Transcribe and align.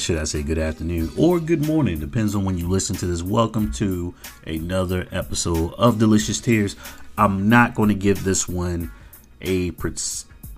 Should 0.00 0.16
I 0.16 0.24
say 0.24 0.42
good 0.42 0.56
afternoon, 0.56 1.12
or 1.18 1.38
good 1.40 1.66
morning, 1.66 2.00
depends 2.00 2.34
on 2.34 2.46
when 2.46 2.56
you 2.56 2.66
listen 2.66 2.96
to 2.96 3.06
this. 3.06 3.22
Welcome 3.22 3.70
to 3.72 4.14
another 4.46 5.06
episode 5.12 5.74
of 5.74 5.98
Delicious 5.98 6.40
Tears. 6.40 6.74
I'm 7.18 7.50
not 7.50 7.74
going 7.74 7.90
to 7.90 7.94
give 7.94 8.24
this 8.24 8.48
one 8.48 8.90
a, 9.42 9.70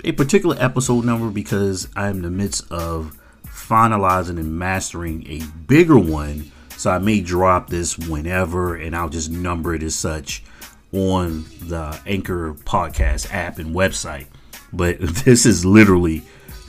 a 0.05 0.13
particular 0.13 0.57
episode 0.61 1.05
number 1.05 1.29
because 1.29 1.89
I'm 1.97 2.19
in 2.19 2.23
the 2.23 2.31
midst 2.31 2.71
of 2.71 3.19
finalizing 3.45 4.39
and 4.39 4.61
mastering 4.61 5.27
a 5.29 5.45
bigger 5.67 5.99
one. 5.99 6.53
So 6.77 6.93
I 6.93 6.99
may 6.99 7.21
drop 7.21 7.69
this 7.69 7.99
whenever 7.99 8.77
and 8.77 8.95
I'll 8.95 9.09
just 9.09 9.33
number 9.33 9.75
it 9.75 9.83
as 9.83 9.97
such 9.97 10.45
on 10.93 11.47
the 11.63 12.01
Anchor 12.07 12.55
podcast 12.55 13.35
app 13.35 13.59
and 13.59 13.75
website. 13.75 14.27
But 14.73 15.01
this 15.25 15.47
is 15.47 15.65
literally 15.65 16.23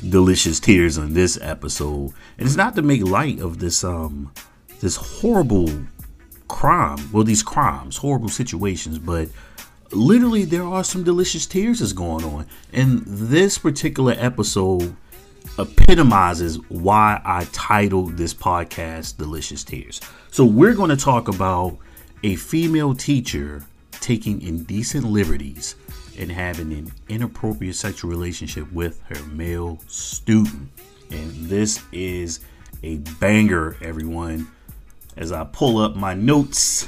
delicious 0.09 0.59
tears 0.59 0.97
on 0.97 1.13
this 1.13 1.37
episode. 1.41 2.13
And 2.37 2.47
it's 2.47 2.55
not 2.55 2.75
to 2.75 2.81
make 2.81 3.03
light 3.03 3.39
of 3.39 3.59
this 3.59 3.83
um 3.83 4.31
this 4.79 4.95
horrible 4.95 5.69
crime. 6.47 7.09
Well, 7.11 7.23
these 7.23 7.43
crimes, 7.43 7.97
horrible 7.97 8.29
situations, 8.29 8.99
but 8.99 9.29
literally 9.91 10.43
there 10.45 10.63
are 10.63 10.83
some 10.83 11.03
delicious 11.03 11.45
tears 11.45 11.79
that's 11.79 11.93
going 11.93 12.25
on. 12.25 12.45
And 12.71 13.03
this 13.05 13.57
particular 13.57 14.15
episode 14.17 14.95
epitomizes 15.57 16.57
why 16.69 17.21
I 17.23 17.45
titled 17.51 18.17
this 18.17 18.33
podcast 18.33 19.17
Delicious 19.17 19.63
Tears. 19.63 20.01
So 20.31 20.45
we're 20.45 20.73
going 20.73 20.89
to 20.89 20.97
talk 20.97 21.27
about 21.27 21.77
a 22.23 22.35
female 22.35 22.95
teacher 22.95 23.63
taking 23.99 24.41
indecent 24.41 25.05
liberties 25.05 25.75
and 26.17 26.31
having 26.31 26.71
an 26.73 26.91
inappropriate 27.09 27.75
sexual 27.75 28.09
relationship 28.09 28.71
with 28.71 29.01
her 29.09 29.23
male 29.27 29.79
student. 29.87 30.69
And 31.11 31.31
this 31.47 31.81
is 31.91 32.39
a 32.83 32.97
banger, 33.19 33.77
everyone. 33.81 34.47
As 35.15 35.31
I 35.31 35.43
pull 35.43 35.77
up 35.77 35.95
my 35.95 36.13
notes, 36.13 36.87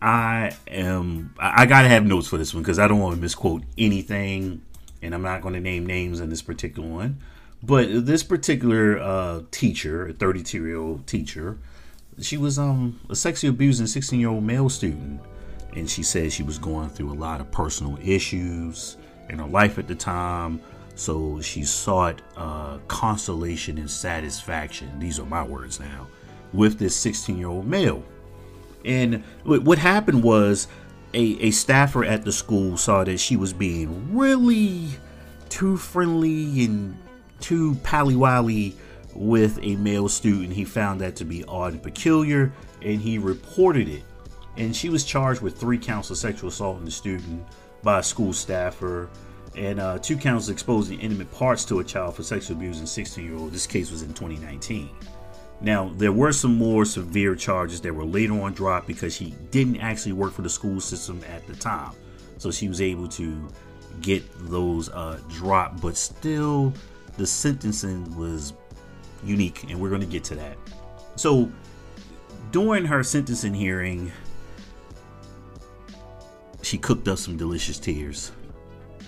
I 0.00 0.56
am 0.68 1.34
I 1.38 1.66
gotta 1.66 1.88
have 1.88 2.04
notes 2.04 2.28
for 2.28 2.38
this 2.38 2.54
one 2.54 2.62
because 2.62 2.78
I 2.78 2.88
don't 2.88 3.00
want 3.00 3.14
to 3.14 3.20
misquote 3.20 3.62
anything, 3.76 4.62
and 5.02 5.14
I'm 5.14 5.22
not 5.22 5.42
going 5.42 5.54
to 5.54 5.60
name 5.60 5.86
names 5.86 6.20
in 6.20 6.30
this 6.30 6.42
particular 6.42 6.88
one. 6.88 7.20
But 7.62 8.06
this 8.06 8.22
particular 8.22 8.98
uh, 8.98 9.42
teacher, 9.50 10.08
a 10.08 10.12
32 10.12 10.64
year 10.64 10.76
old 10.76 11.06
teacher, 11.06 11.58
she 12.20 12.36
was 12.36 12.58
um 12.58 13.00
a 13.10 13.16
sexually 13.16 13.50
abusing 13.50 13.86
16 13.86 14.18
year 14.18 14.28
old 14.28 14.44
male 14.44 14.68
student 14.68 15.20
and 15.76 15.88
she 15.88 16.02
said 16.02 16.32
she 16.32 16.42
was 16.42 16.58
going 16.58 16.88
through 16.88 17.12
a 17.12 17.14
lot 17.14 17.40
of 17.40 17.50
personal 17.50 17.98
issues 18.02 18.96
in 19.28 19.38
her 19.38 19.46
life 19.46 19.78
at 19.78 19.86
the 19.86 19.94
time. 19.94 20.60
So 20.94 21.40
she 21.42 21.64
sought 21.64 22.22
uh, 22.36 22.78
consolation 22.88 23.76
and 23.76 23.90
satisfaction. 23.90 24.98
These 24.98 25.20
are 25.20 25.26
my 25.26 25.42
words 25.42 25.78
now. 25.78 26.08
With 26.54 26.78
this 26.78 26.96
16 26.96 27.36
year 27.36 27.48
old 27.48 27.66
male. 27.66 28.02
And 28.84 29.22
what 29.44 29.78
happened 29.78 30.22
was 30.22 30.68
a, 31.12 31.36
a 31.40 31.50
staffer 31.50 32.04
at 32.04 32.24
the 32.24 32.32
school 32.32 32.76
saw 32.76 33.04
that 33.04 33.18
she 33.18 33.36
was 33.36 33.52
being 33.52 34.16
really 34.16 34.88
too 35.50 35.76
friendly 35.76 36.64
and 36.64 36.96
too 37.40 37.74
pally 37.82 38.74
with 39.12 39.58
a 39.60 39.76
male 39.76 40.08
student. 40.08 40.54
He 40.54 40.64
found 40.64 41.00
that 41.02 41.16
to 41.16 41.24
be 41.24 41.44
odd 41.44 41.74
and 41.74 41.82
peculiar 41.82 42.52
and 42.80 43.00
he 43.00 43.18
reported 43.18 43.88
it 43.88 44.02
and 44.56 44.74
she 44.74 44.88
was 44.88 45.04
charged 45.04 45.42
with 45.42 45.58
three 45.58 45.78
counts 45.78 46.10
of 46.10 46.16
sexual 46.16 46.48
assault 46.48 46.76
on 46.76 46.84
the 46.84 46.90
student 46.90 47.46
by 47.82 48.00
a 48.00 48.02
school 48.02 48.32
staffer 48.32 49.08
and 49.54 49.80
uh, 49.80 49.98
two 49.98 50.16
counts 50.16 50.48
of 50.48 50.52
exposing 50.52 51.00
intimate 51.00 51.30
parts 51.32 51.64
to 51.64 51.80
a 51.80 51.84
child 51.84 52.14
for 52.14 52.22
sexual 52.22 52.56
abuse 52.56 52.80
in 52.80 52.86
16 52.86 53.24
year 53.24 53.36
old. 53.36 53.52
This 53.52 53.66
case 53.66 53.90
was 53.90 54.02
in 54.02 54.08
2019. 54.08 54.90
Now, 55.60 55.90
there 55.96 56.12
were 56.12 56.32
some 56.32 56.56
more 56.56 56.84
severe 56.84 57.34
charges 57.34 57.80
that 57.80 57.94
were 57.94 58.04
later 58.04 58.40
on 58.40 58.52
dropped 58.52 58.86
because 58.86 59.14
she 59.14 59.34
didn't 59.50 59.78
actually 59.78 60.12
work 60.12 60.32
for 60.32 60.42
the 60.42 60.50
school 60.50 60.80
system 60.80 61.22
at 61.28 61.46
the 61.46 61.54
time. 61.54 61.92
So 62.36 62.50
she 62.50 62.68
was 62.68 62.82
able 62.82 63.08
to 63.08 63.48
get 64.02 64.22
those 64.50 64.90
uh, 64.90 65.18
dropped, 65.30 65.80
but 65.80 65.96
still, 65.96 66.74
the 67.16 67.26
sentencing 67.26 68.14
was 68.16 68.52
unique, 69.24 69.64
and 69.70 69.80
we're 69.80 69.88
going 69.88 70.02
to 70.02 70.06
get 70.06 70.24
to 70.24 70.34
that. 70.34 70.58
So, 71.16 71.50
during 72.50 72.84
her 72.84 73.02
sentencing 73.02 73.54
hearing, 73.54 74.12
she 76.66 76.78
cooked 76.78 77.06
up 77.06 77.16
some 77.16 77.36
delicious 77.36 77.78
tears. 77.78 78.32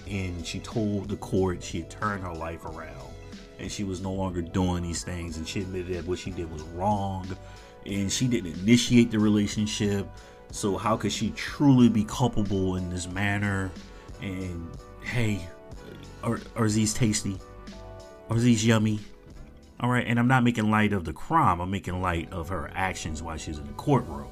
And 0.08 0.46
she 0.46 0.60
told 0.60 1.08
the 1.08 1.16
court 1.16 1.60
she 1.60 1.78
had 1.78 1.90
turned 1.90 2.22
her 2.22 2.32
life 2.32 2.64
around 2.64 3.10
and 3.58 3.70
she 3.70 3.82
was 3.82 4.00
no 4.00 4.12
longer 4.12 4.40
doing 4.40 4.84
these 4.84 5.02
things 5.02 5.36
and 5.36 5.46
she 5.46 5.62
admitted 5.62 5.96
that 5.96 6.06
what 6.06 6.20
she 6.20 6.30
did 6.30 6.50
was 6.52 6.62
wrong 6.62 7.26
and 7.84 8.10
she 8.12 8.28
didn't 8.28 8.54
initiate 8.60 9.10
the 9.10 9.18
relationship. 9.18 10.08
So 10.52 10.76
how 10.76 10.96
could 10.96 11.10
she 11.10 11.30
truly 11.30 11.88
be 11.88 12.04
culpable 12.04 12.76
in 12.76 12.90
this 12.90 13.08
manner? 13.08 13.72
And 14.22 14.70
hey 15.02 15.46
are, 16.22 16.40
are 16.54 16.68
these 16.68 16.94
tasty? 16.94 17.38
Are 18.30 18.38
these 18.38 18.64
yummy? 18.64 19.00
All 19.80 19.90
right 19.90 20.06
and 20.06 20.18
i'm 20.20 20.28
not 20.28 20.44
making 20.44 20.70
light 20.70 20.92
of 20.92 21.04
the 21.04 21.12
crime. 21.12 21.60
I'm 21.60 21.72
making 21.72 22.00
light 22.00 22.32
of 22.32 22.48
her 22.50 22.70
actions 22.72 23.20
while 23.20 23.36
she's 23.36 23.58
in 23.58 23.66
the 23.66 23.72
courtroom 23.72 24.30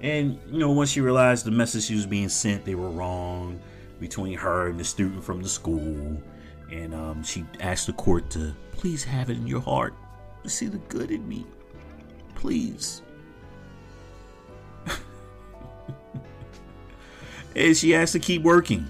and, 0.00 0.38
you 0.50 0.58
know, 0.58 0.70
once 0.70 0.90
she 0.90 1.00
realized 1.00 1.46
the 1.46 1.50
message 1.50 1.84
she 1.84 1.94
was 1.94 2.06
being 2.06 2.28
sent, 2.28 2.64
they 2.64 2.74
were 2.74 2.90
wrong 2.90 3.58
between 4.00 4.36
her 4.36 4.68
and 4.68 4.78
the 4.78 4.84
student 4.84 5.24
from 5.24 5.42
the 5.42 5.48
school. 5.48 6.20
And 6.70 6.94
um, 6.94 7.22
she 7.22 7.44
asked 7.60 7.86
the 7.86 7.92
court 7.92 8.30
to 8.30 8.54
please 8.72 9.04
have 9.04 9.30
it 9.30 9.36
in 9.36 9.46
your 9.46 9.60
heart 9.60 9.94
to 10.42 10.50
see 10.50 10.66
the 10.66 10.78
good 10.78 11.10
in 11.10 11.26
me. 11.28 11.46
Please. 12.34 13.02
and 17.56 17.76
she 17.76 17.94
asked 17.94 18.12
to 18.12 18.18
keep 18.18 18.42
working 18.42 18.86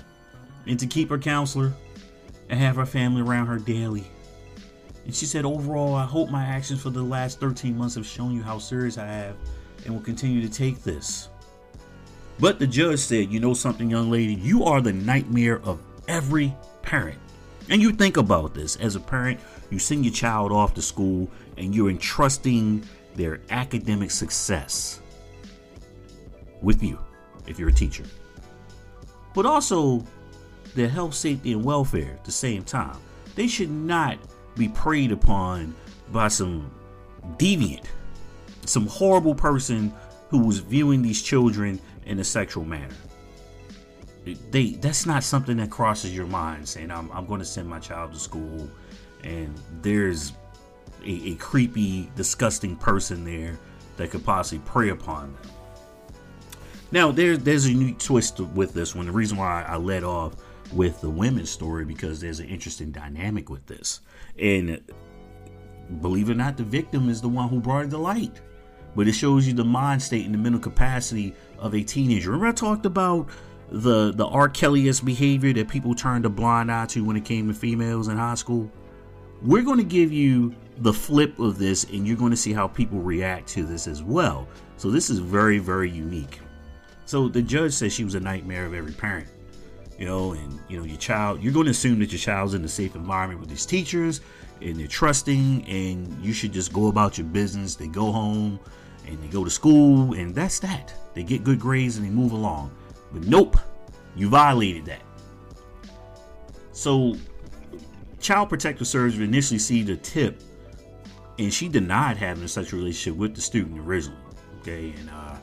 and 0.66 0.80
to 0.80 0.86
keep 0.86 1.10
her 1.10 1.18
counselor 1.18 1.72
and 2.48 2.58
have 2.58 2.76
her 2.76 2.86
family 2.86 3.22
around 3.22 3.46
her 3.46 3.58
daily. 3.58 4.04
And 5.04 5.14
she 5.14 5.26
said, 5.26 5.44
overall, 5.44 5.94
I 5.94 6.06
hope 6.06 6.30
my 6.30 6.44
actions 6.44 6.80
for 6.82 6.90
the 6.90 7.02
last 7.02 7.38
13 7.38 7.76
months 7.76 7.94
have 7.94 8.06
shown 8.06 8.32
you 8.32 8.42
how 8.42 8.58
serious 8.58 8.96
I 8.96 9.06
have 9.06 9.36
and 9.84 9.94
will 9.94 10.02
continue 10.02 10.40
to 10.42 10.52
take 10.52 10.82
this. 10.82 11.28
But 12.38 12.58
the 12.58 12.66
judge 12.66 12.98
said, 12.98 13.30
You 13.30 13.40
know 13.40 13.54
something, 13.54 13.90
young 13.90 14.10
lady? 14.10 14.34
You 14.34 14.64
are 14.64 14.80
the 14.80 14.92
nightmare 14.92 15.60
of 15.62 15.80
every 16.08 16.54
parent. 16.82 17.18
And 17.70 17.80
you 17.80 17.92
think 17.92 18.16
about 18.16 18.54
this 18.54 18.76
as 18.76 18.96
a 18.96 19.00
parent, 19.00 19.40
you 19.70 19.78
send 19.78 20.04
your 20.04 20.12
child 20.12 20.52
off 20.52 20.74
to 20.74 20.82
school 20.82 21.28
and 21.56 21.74
you're 21.74 21.88
entrusting 21.88 22.84
their 23.14 23.40
academic 23.50 24.10
success 24.10 25.00
with 26.60 26.82
you 26.82 26.98
if 27.46 27.58
you're 27.58 27.70
a 27.70 27.72
teacher. 27.72 28.04
But 29.34 29.46
also 29.46 30.04
their 30.74 30.88
health, 30.88 31.14
safety, 31.14 31.52
and 31.52 31.64
welfare 31.64 32.12
at 32.12 32.24
the 32.24 32.32
same 32.32 32.64
time. 32.64 32.98
They 33.34 33.46
should 33.46 33.70
not 33.70 34.18
be 34.56 34.68
preyed 34.68 35.12
upon 35.12 35.74
by 36.12 36.28
some 36.28 36.70
deviant 37.36 37.86
some 38.66 38.86
horrible 38.86 39.34
person 39.34 39.92
who 40.28 40.38
was 40.38 40.58
viewing 40.58 41.02
these 41.02 41.22
children 41.22 41.80
in 42.06 42.18
a 42.18 42.24
sexual 42.24 42.64
manner. 42.64 42.94
They 44.50 44.70
that's 44.72 45.06
not 45.06 45.22
something 45.22 45.58
that 45.58 45.70
crosses 45.70 46.14
your 46.14 46.26
mind 46.26 46.66
saying 46.68 46.90
I'm, 46.90 47.10
I'm 47.12 47.26
going 47.26 47.40
to 47.40 47.44
send 47.44 47.68
my 47.68 47.78
child 47.78 48.12
to 48.14 48.18
school 48.18 48.70
and 49.22 49.54
there's 49.82 50.32
a, 51.04 51.30
a 51.30 51.34
creepy, 51.34 52.10
disgusting 52.16 52.76
person 52.76 53.24
there 53.24 53.58
that 53.96 54.10
could 54.10 54.24
possibly 54.24 54.64
prey 54.64 54.88
upon 54.88 55.34
them. 55.34 55.52
Now 56.90 57.12
there's 57.12 57.40
there's 57.40 57.66
a 57.66 57.70
unique 57.70 57.98
twist 57.98 58.40
with 58.40 58.72
this 58.72 58.94
one. 58.94 59.06
The 59.06 59.12
reason 59.12 59.36
why 59.36 59.62
I 59.62 59.76
led 59.76 60.04
off 60.04 60.34
with 60.72 61.00
the 61.00 61.10
women's 61.10 61.50
story 61.50 61.84
because 61.84 62.20
there's 62.20 62.40
an 62.40 62.48
interesting 62.48 62.90
dynamic 62.90 63.50
with 63.50 63.66
this. 63.66 64.00
And 64.38 64.80
believe 66.00 66.30
it 66.30 66.32
or 66.32 66.36
not, 66.36 66.56
the 66.56 66.64
victim 66.64 67.08
is 67.08 67.20
the 67.20 67.28
one 67.28 67.48
who 67.50 67.60
brought 67.60 67.84
it 67.84 67.90
to 67.90 67.98
light 67.98 68.40
but 68.94 69.08
it 69.08 69.12
shows 69.12 69.46
you 69.46 69.52
the 69.52 69.64
mind 69.64 70.02
state 70.02 70.24
and 70.24 70.34
the 70.34 70.38
mental 70.38 70.60
capacity 70.60 71.34
of 71.58 71.74
a 71.74 71.82
teenager. 71.82 72.30
Remember, 72.30 72.48
I 72.48 72.52
talked 72.52 72.86
about 72.86 73.28
the 73.70 74.12
the 74.12 74.26
R. 74.26 74.48
Kelly-esque 74.48 75.04
behavior 75.04 75.52
that 75.54 75.68
people 75.68 75.94
turned 75.94 76.26
a 76.26 76.28
blind 76.28 76.70
eye 76.70 76.86
to 76.86 77.04
when 77.04 77.16
it 77.16 77.24
came 77.24 77.48
to 77.48 77.54
females 77.54 78.08
in 78.08 78.16
high 78.16 78.34
school. 78.34 78.70
We're 79.42 79.62
going 79.62 79.78
to 79.78 79.84
give 79.84 80.12
you 80.12 80.54
the 80.78 80.92
flip 80.92 81.38
of 81.38 81.58
this, 81.58 81.84
and 81.84 82.06
you're 82.06 82.16
going 82.16 82.30
to 82.30 82.36
see 82.36 82.52
how 82.52 82.68
people 82.68 83.00
react 83.00 83.48
to 83.50 83.64
this 83.64 83.86
as 83.86 84.02
well. 84.02 84.48
So 84.76 84.90
this 84.90 85.10
is 85.10 85.18
very, 85.18 85.58
very 85.58 85.90
unique. 85.90 86.40
So 87.04 87.28
the 87.28 87.42
judge 87.42 87.72
says 87.72 87.92
she 87.92 88.04
was 88.04 88.14
a 88.14 88.20
nightmare 88.20 88.66
of 88.66 88.74
every 88.74 88.92
parent. 88.92 89.28
You 89.98 90.06
know, 90.06 90.32
and 90.32 90.58
you 90.68 90.78
know 90.78 90.84
your 90.84 90.96
child. 90.98 91.42
You're 91.42 91.52
going 91.52 91.66
to 91.66 91.70
assume 91.70 92.00
that 92.00 92.10
your 92.10 92.18
child's 92.18 92.54
in 92.54 92.64
a 92.64 92.68
safe 92.68 92.96
environment 92.96 93.40
with 93.40 93.48
these 93.48 93.64
teachers, 93.66 94.22
and 94.60 94.76
they're 94.76 94.88
trusting, 94.88 95.68
and 95.68 96.24
you 96.24 96.32
should 96.32 96.52
just 96.52 96.72
go 96.72 96.88
about 96.88 97.16
your 97.16 97.28
business. 97.28 97.76
They 97.76 97.86
go 97.86 98.10
home 98.10 98.58
and 99.06 99.22
they 99.22 99.28
go 99.28 99.44
to 99.44 99.50
school, 99.50 100.14
and 100.14 100.34
that's 100.34 100.58
that. 100.60 100.94
They 101.14 101.22
get 101.22 101.44
good 101.44 101.60
grades 101.60 101.96
and 101.96 102.06
they 102.06 102.10
move 102.10 102.32
along. 102.32 102.74
But 103.12 103.24
nope, 103.24 103.56
you 104.16 104.28
violated 104.28 104.86
that. 104.86 105.02
So 106.72 107.16
Child 108.20 108.48
Protective 108.48 108.86
Services 108.86 109.20
initially 109.20 109.56
received 109.56 109.90
a 109.90 109.96
tip, 109.96 110.42
and 111.38 111.52
she 111.52 111.68
denied 111.68 112.16
having 112.16 112.48
such 112.48 112.72
a 112.72 112.76
relationship 112.76 113.18
with 113.18 113.34
the 113.34 113.40
student 113.40 113.78
originally. 113.78 114.18
Okay, 114.60 114.94
and 114.98 115.10
uh, 115.10 115.36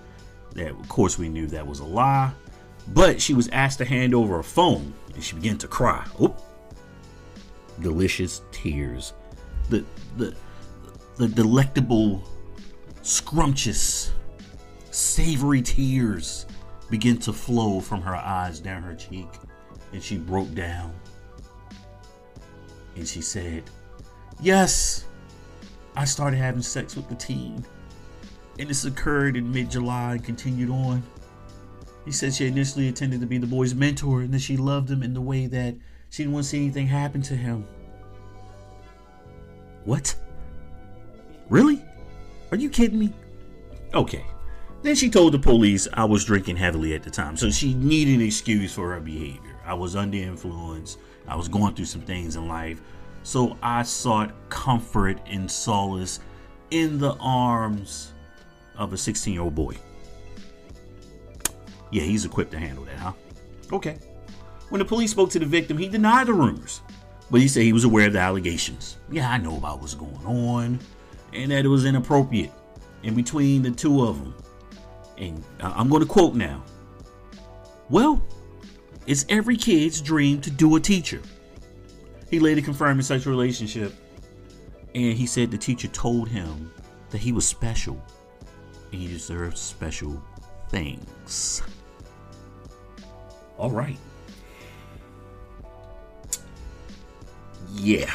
that 0.53 0.71
of 0.71 0.89
course 0.89 1.17
we 1.17 1.29
knew 1.29 1.47
that 1.47 1.65
was 1.65 1.79
a 1.79 1.85
lie, 1.85 2.31
but 2.89 3.21
she 3.21 3.33
was 3.33 3.47
asked 3.49 3.77
to 3.77 3.85
hand 3.85 4.15
over 4.15 4.39
a 4.39 4.43
phone, 4.43 4.93
and 5.13 5.23
she 5.23 5.35
began 5.35 5.57
to 5.59 5.67
cry. 5.67 6.05
Oop. 6.21 6.41
Delicious 7.81 8.41
tears, 8.51 9.13
the 9.69 9.85
the 10.17 10.35
the 11.17 11.27
delectable, 11.27 12.23
scrumptious, 13.01 14.11
savory 14.91 15.61
tears 15.61 16.45
begin 16.89 17.17
to 17.19 17.33
flow 17.33 17.79
from 17.79 18.01
her 18.01 18.15
eyes 18.15 18.59
down 18.59 18.83
her 18.83 18.95
cheek, 18.95 19.27
and 19.93 20.03
she 20.03 20.17
broke 20.17 20.53
down. 20.53 20.93
And 22.95 23.07
she 23.07 23.21
said, 23.21 23.63
Yes, 24.41 25.05
I 25.95 26.05
started 26.05 26.37
having 26.37 26.61
sex 26.61 26.95
with 26.95 27.07
the 27.09 27.15
teen. 27.15 27.65
And 28.59 28.69
this 28.69 28.85
occurred 28.85 29.37
in 29.37 29.51
mid 29.51 29.71
July 29.71 30.13
and 30.13 30.23
continued 30.23 30.69
on. 30.69 31.01
He 32.05 32.11
said 32.11 32.33
she 32.33 32.47
initially 32.47 32.87
intended 32.87 33.21
to 33.21 33.27
be 33.27 33.37
the 33.37 33.47
boy's 33.47 33.75
mentor 33.75 34.21
and 34.21 34.33
that 34.33 34.41
she 34.41 34.57
loved 34.57 34.89
him 34.89 35.03
in 35.03 35.13
the 35.13 35.21
way 35.21 35.47
that 35.47 35.75
she 36.09 36.23
didn't 36.23 36.33
want 36.33 36.45
to 36.45 36.49
see 36.49 36.57
anything 36.57 36.87
happen 36.87 37.21
to 37.23 37.35
him. 37.35 37.65
What? 39.85 40.15
Really? 41.49 41.83
Are 42.51 42.57
you 42.57 42.69
kidding 42.69 42.99
me? 42.99 43.13
Okay. 43.93 44.25
Then 44.81 44.95
she 44.95 45.09
told 45.09 45.33
the 45.33 45.39
police 45.39 45.87
I 45.93 46.05
was 46.05 46.25
drinking 46.25 46.57
heavily 46.57 46.93
at 46.93 47.03
the 47.03 47.09
time, 47.09 47.37
so 47.37 47.49
she 47.49 47.73
needed 47.75 48.15
an 48.15 48.21
excuse 48.21 48.73
for 48.73 48.93
her 48.93 48.99
behavior. 48.99 49.59
I 49.65 49.73
was 49.73 49.95
under 49.95 50.17
influence, 50.17 50.97
I 51.27 51.35
was 51.35 51.47
going 51.47 51.75
through 51.75 51.85
some 51.85 52.01
things 52.01 52.35
in 52.35 52.47
life, 52.47 52.81
so 53.23 53.57
I 53.61 53.83
sought 53.83 54.33
comfort 54.49 55.19
and 55.27 55.49
solace 55.49 56.19
in 56.71 56.97
the 56.97 57.15
arms 57.19 58.13
of 58.75 58.91
a 58.91 58.97
16 58.97 59.33
year 59.33 59.43
old 59.43 59.55
boy. 59.55 59.75
Yeah, 61.91 62.03
he's 62.03 62.25
equipped 62.25 62.51
to 62.51 62.59
handle 62.59 62.85
that, 62.85 62.97
huh? 62.97 63.13
Okay. 63.71 63.99
When 64.69 64.79
the 64.79 64.85
police 64.85 65.11
spoke 65.11 65.29
to 65.31 65.39
the 65.39 65.45
victim, 65.45 65.77
he 65.77 65.89
denied 65.89 66.27
the 66.27 66.33
rumors, 66.33 66.81
but 67.29 67.39
he 67.39 67.47
said 67.47 67.63
he 67.63 67.73
was 67.73 67.83
aware 67.83 68.07
of 68.07 68.13
the 68.13 68.19
allegations. 68.19 68.97
Yeah, 69.11 69.29
I 69.29 69.37
know 69.37 69.57
about 69.57 69.79
what's 69.79 69.93
going 69.93 70.25
on, 70.25 70.79
and 71.33 71.51
that 71.51 71.65
it 71.65 71.67
was 71.67 71.85
inappropriate 71.85 72.51
in 73.03 73.15
between 73.15 73.61
the 73.61 73.71
two 73.71 74.03
of 74.03 74.17
them. 74.19 74.35
And 75.17 75.43
I'm 75.59 75.89
going 75.89 76.01
to 76.01 76.07
quote 76.07 76.35
now. 76.35 76.63
Well, 77.89 78.21
it's 79.07 79.25
every 79.29 79.57
kid's 79.57 80.01
dream 80.01 80.41
to 80.41 80.49
do 80.49 80.75
a 80.75 80.79
teacher. 80.79 81.21
He 82.29 82.39
later 82.39 82.61
confirmed 82.61 82.99
his 82.99 83.07
sexual 83.07 83.31
relationship, 83.31 83.93
and 84.95 85.17
he 85.17 85.25
said 85.25 85.51
the 85.51 85.57
teacher 85.57 85.87
told 85.89 86.29
him 86.29 86.71
that 87.09 87.17
he 87.17 87.31
was 87.31 87.45
special 87.47 88.01
and 88.91 89.01
he 89.01 89.07
deserved 89.07 89.57
special 89.57 90.21
things. 90.69 91.61
All 93.57 93.71
right. 93.71 93.97
Yeah. 97.73 98.11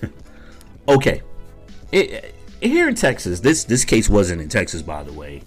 okay. 0.88 1.22
It, 1.92 2.34
here 2.60 2.88
in 2.88 2.94
Texas, 2.94 3.40
this 3.40 3.64
this 3.64 3.84
case 3.84 4.08
wasn't 4.08 4.42
in 4.42 4.48
Texas, 4.48 4.82
by 4.82 5.02
the 5.02 5.12
way. 5.12 5.42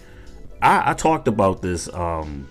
I, 0.61 0.91
I 0.91 0.93
talked 0.93 1.27
about 1.27 1.61
this. 1.61 1.91
Um, 1.93 2.47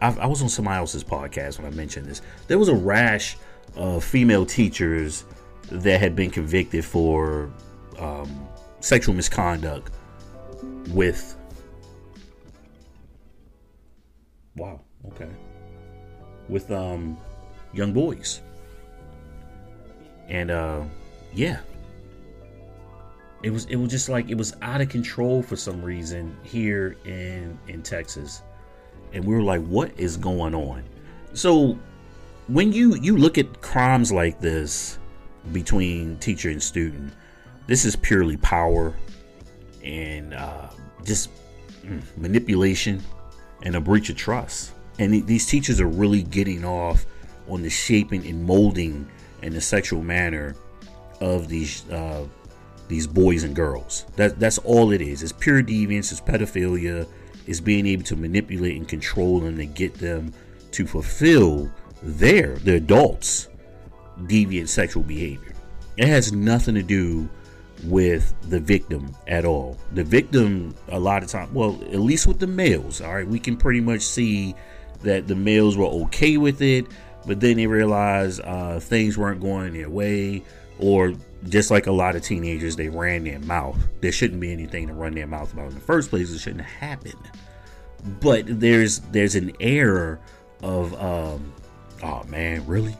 I, 0.00 0.14
I, 0.14 0.26
was 0.26 0.40
on 0.42 0.48
somebody 0.48 0.78
else's 0.78 1.04
podcast 1.04 1.58
when 1.58 1.70
I 1.70 1.74
mentioned 1.74 2.06
this. 2.06 2.22
There 2.46 2.58
was 2.58 2.68
a 2.68 2.74
rash 2.74 3.36
of 3.76 4.02
female 4.02 4.46
teachers 4.46 5.24
that 5.70 6.00
had 6.00 6.16
been 6.16 6.30
convicted 6.30 6.84
for 6.84 7.50
um, 7.98 8.48
sexual 8.80 9.14
misconduct 9.14 9.92
with. 10.88 11.36
Wow. 14.56 14.80
Okay. 15.08 15.30
With 16.48 16.70
um, 16.70 17.16
young 17.72 17.92
boys. 17.92 18.40
And 20.28 20.50
uh, 20.50 20.82
yeah, 21.32 21.60
it 23.42 23.50
was 23.50 23.64
it 23.66 23.76
was 23.76 23.90
just 23.90 24.08
like 24.08 24.28
it 24.28 24.36
was 24.36 24.54
out 24.62 24.80
of 24.80 24.88
control 24.88 25.42
for 25.42 25.56
some 25.56 25.82
reason 25.82 26.36
here 26.42 26.96
in 27.04 27.58
in 27.68 27.82
Texas, 27.82 28.42
and 29.12 29.24
we 29.24 29.34
were 29.34 29.42
like, 29.42 29.64
what 29.66 29.92
is 29.98 30.16
going 30.16 30.54
on? 30.54 30.84
So 31.32 31.78
when 32.48 32.72
you 32.72 32.96
you 32.96 33.16
look 33.16 33.38
at 33.38 33.60
crimes 33.62 34.12
like 34.12 34.40
this 34.40 34.98
between 35.52 36.18
teacher 36.18 36.50
and 36.50 36.62
student, 36.62 37.12
this 37.66 37.84
is 37.84 37.96
purely 37.96 38.36
power 38.36 38.94
and 39.82 40.34
uh, 40.34 40.68
just 41.04 41.30
mm, 41.82 42.02
manipulation 42.16 43.02
and 43.62 43.76
a 43.76 43.80
breach 43.80 44.10
of 44.10 44.16
trust. 44.16 44.72
And 44.98 45.26
these 45.26 45.46
teachers 45.46 45.80
are 45.80 45.86
really 45.86 46.22
getting 46.22 46.62
off 46.62 47.06
on 47.48 47.62
the 47.62 47.70
shaping 47.70 48.26
and 48.26 48.44
molding 48.44 49.08
and 49.42 49.54
the 49.54 49.60
sexual 49.60 50.02
manner 50.02 50.54
of 51.20 51.48
these 51.48 51.88
uh, 51.88 52.26
these 52.90 53.06
boys 53.06 53.44
and 53.44 53.56
girls. 53.56 54.04
That 54.16 54.38
that's 54.38 54.58
all 54.58 54.92
it 54.92 55.00
is. 55.00 55.22
It's 55.22 55.32
pure 55.32 55.62
deviance. 55.62 56.12
It's 56.12 56.20
pedophilia. 56.20 57.08
It's 57.46 57.60
being 57.60 57.86
able 57.86 58.02
to 58.04 58.16
manipulate 58.16 58.76
and 58.76 58.86
control 58.86 59.40
them 59.40 59.56
to 59.56 59.64
get 59.64 59.94
them 59.94 60.34
to 60.72 60.86
fulfill 60.86 61.70
their 62.02 62.56
the 62.56 62.76
adults 62.76 63.48
deviant 64.24 64.68
sexual 64.68 65.02
behavior. 65.02 65.54
It 65.96 66.08
has 66.08 66.32
nothing 66.32 66.74
to 66.74 66.82
do 66.82 67.28
with 67.84 68.34
the 68.50 68.60
victim 68.60 69.14
at 69.26 69.44
all. 69.44 69.78
The 69.92 70.04
victim, 70.04 70.74
a 70.88 71.00
lot 71.00 71.22
of 71.22 71.30
time, 71.30 71.52
well, 71.54 71.80
at 71.92 72.00
least 72.00 72.26
with 72.26 72.38
the 72.38 72.46
males, 72.46 73.00
all 73.00 73.14
right, 73.14 73.26
we 73.26 73.38
can 73.38 73.56
pretty 73.56 73.80
much 73.80 74.02
see 74.02 74.54
that 75.02 75.26
the 75.26 75.34
males 75.34 75.76
were 75.76 75.86
okay 75.86 76.36
with 76.36 76.60
it, 76.60 76.86
but 77.26 77.40
then 77.40 77.56
they 77.56 77.66
realized 77.66 78.40
uh, 78.42 78.80
things 78.80 79.16
weren't 79.16 79.40
going 79.40 79.72
their 79.72 79.88
way, 79.88 80.42
or 80.78 81.14
just 81.48 81.70
like 81.70 81.86
a 81.86 81.92
lot 81.92 82.16
of 82.16 82.22
teenagers, 82.22 82.76
they 82.76 82.88
ran 82.88 83.24
their 83.24 83.38
mouth. 83.40 83.78
There 84.00 84.12
shouldn't 84.12 84.40
be 84.40 84.52
anything 84.52 84.86
to 84.88 84.92
run 84.92 85.14
their 85.14 85.26
mouth 85.26 85.52
about 85.52 85.68
in 85.68 85.74
the 85.74 85.80
first 85.80 86.10
place. 86.10 86.32
It 86.32 86.38
shouldn't 86.38 86.64
happen. 86.64 87.14
But 88.20 88.44
there's 88.46 89.00
there's 89.10 89.34
an 89.34 89.52
air 89.60 90.20
of, 90.62 90.94
um, 91.00 91.52
oh 92.02 92.24
man, 92.24 92.66
really? 92.66 92.96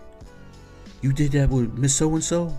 You 1.02 1.12
did 1.12 1.32
that 1.32 1.48
with 1.48 1.72
Miss 1.74 1.94
So 1.94 2.14
and 2.14 2.24
So? 2.24 2.56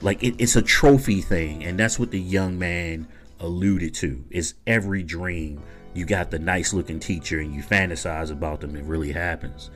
Like 0.00 0.22
it, 0.22 0.34
it's 0.38 0.56
a 0.56 0.62
trophy 0.62 1.20
thing, 1.20 1.64
and 1.64 1.78
that's 1.78 1.98
what 1.98 2.10
the 2.10 2.20
young 2.20 2.58
man 2.58 3.06
alluded 3.40 3.94
to. 3.94 4.24
It's 4.30 4.54
every 4.66 5.02
dream. 5.02 5.62
You 5.94 6.04
got 6.04 6.30
the 6.30 6.38
nice 6.38 6.72
looking 6.72 6.98
teacher 6.98 7.38
and 7.38 7.54
you 7.54 7.62
fantasize 7.62 8.30
about 8.30 8.60
them, 8.60 8.74
it 8.74 8.84
really 8.84 9.12
happens. 9.12 9.70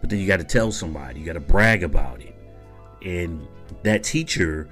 But 0.00 0.10
then 0.10 0.20
you 0.20 0.26
got 0.26 0.38
to 0.38 0.44
tell 0.44 0.70
somebody, 0.70 1.18
you 1.18 1.26
got 1.26 1.32
to 1.32 1.40
brag 1.40 1.82
about 1.82 2.20
it. 2.20 2.33
And 3.04 3.46
that 3.82 4.02
teacher 4.02 4.68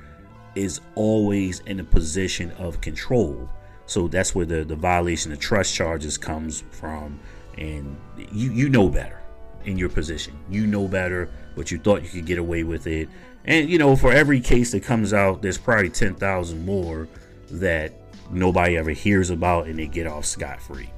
is 0.55 0.81
always 0.95 1.61
in 1.61 1.81
a 1.81 1.85
position 1.85 2.51
of 2.53 2.81
control. 2.81 3.49
So 3.87 4.09
that's 4.09 4.35
where 4.35 4.47
the, 4.47 4.65
the 4.65 4.77
violation 4.77 5.33
of 5.33 5.39
trust 5.39 5.75
charges 5.75 6.19
comes 6.19 6.63
from. 6.71 7.21
And 7.59 7.97
you, 8.17 8.53
you 8.53 8.69
know 8.69 8.89
better 8.89 9.21
in 9.65 9.79
your 9.79 9.89
position. 9.89 10.39
You 10.51 10.67
know 10.67 10.89
better, 10.89 11.31
but 11.55 11.71
you 11.71 11.79
thought 11.79 12.03
you 12.03 12.09
could 12.09 12.27
get 12.27 12.39
away 12.39 12.65
with 12.65 12.87
it. 12.87 13.09
And 13.45 13.69
you 13.69 13.79
know, 13.79 13.97
for 13.97 14.13
every 14.13 14.41
case 14.41 14.73
that 14.73 14.83
comes 14.83 15.13
out, 15.13 15.43
there's 15.43 15.59
probably 15.59 15.91
10,000 15.91 16.65
more 16.65 17.09
that 17.51 17.93
nobody 18.31 18.77
ever 18.77 18.91
hears 18.91 19.31
about 19.31 19.67
and 19.67 19.79
they 19.79 19.87
get 19.87 20.07
off 20.07 20.25
scot 20.25 20.61
free. 20.61 20.91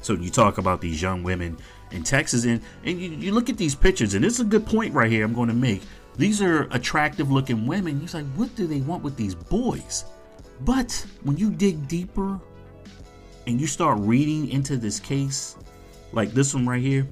So 0.00 0.14
you 0.14 0.30
talk 0.30 0.58
about 0.58 0.80
these 0.80 1.02
young 1.02 1.22
women 1.22 1.58
in 1.90 2.02
Texas, 2.02 2.44
and, 2.44 2.60
and 2.84 3.00
you, 3.00 3.10
you 3.10 3.32
look 3.32 3.48
at 3.48 3.56
these 3.56 3.74
pictures, 3.74 4.14
and 4.14 4.24
it's 4.24 4.40
a 4.40 4.44
good 4.44 4.66
point 4.66 4.94
right 4.94 5.10
here 5.10 5.24
I'm 5.24 5.34
going 5.34 5.48
to 5.48 5.54
make. 5.54 5.82
These 6.18 6.42
are 6.42 6.64
attractive 6.72 7.30
looking 7.30 7.64
women. 7.64 8.00
You're 8.00 8.22
like, 8.22 8.32
what 8.34 8.54
do 8.56 8.66
they 8.66 8.80
want 8.80 9.04
with 9.04 9.16
these 9.16 9.36
boys? 9.36 10.04
But 10.62 11.06
when 11.22 11.36
you 11.36 11.50
dig 11.50 11.86
deeper 11.86 12.40
and 13.46 13.60
you 13.60 13.68
start 13.68 13.98
reading 14.00 14.48
into 14.48 14.76
this 14.76 14.98
case, 14.98 15.56
like 16.12 16.32
this 16.32 16.54
one 16.54 16.66
right 16.66 16.82
here, 16.82 17.06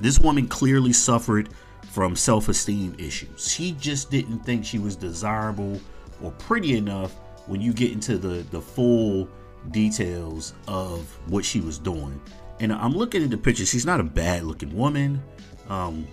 this 0.00 0.18
woman 0.18 0.48
clearly 0.48 0.94
suffered 0.94 1.50
from 1.90 2.16
self 2.16 2.48
esteem 2.48 2.96
issues. 2.98 3.48
She 3.48 3.72
just 3.72 4.10
didn't 4.10 4.40
think 4.40 4.64
she 4.64 4.78
was 4.78 4.96
desirable 4.96 5.78
or 6.22 6.30
pretty 6.32 6.76
enough 6.76 7.12
when 7.46 7.60
you 7.60 7.74
get 7.74 7.92
into 7.92 8.16
the, 8.16 8.46
the 8.50 8.60
full 8.60 9.28
details 9.70 10.54
of 10.68 11.06
what 11.28 11.44
she 11.44 11.60
was 11.60 11.78
doing. 11.78 12.18
And 12.60 12.72
I'm 12.72 12.92
looking 12.92 13.22
at 13.22 13.30
the 13.30 13.36
picture. 13.36 13.66
She's 13.66 13.84
not 13.84 14.00
a 14.00 14.04
bad 14.04 14.44
looking 14.44 14.74
woman. 14.74 15.22
Um, 15.68 16.06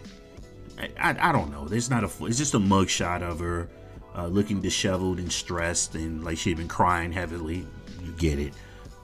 I, 1.00 1.30
I 1.30 1.32
don't 1.32 1.52
know. 1.52 1.68
There's 1.68 1.90
not 1.90 2.04
a. 2.04 2.26
It's 2.26 2.38
just 2.38 2.54
a 2.54 2.60
mugshot 2.60 3.22
of 3.22 3.40
her, 3.40 3.70
uh, 4.16 4.28
looking 4.28 4.62
disheveled 4.62 5.20
and 5.20 5.32
stressed, 5.32 5.96
and 5.96 6.24
like 6.24 6.38
she'd 6.38 6.58
been 6.58 6.68
crying 6.68 7.12
heavily. 7.12 7.66
You 8.04 8.12
get 8.14 8.40
it, 8.40 8.54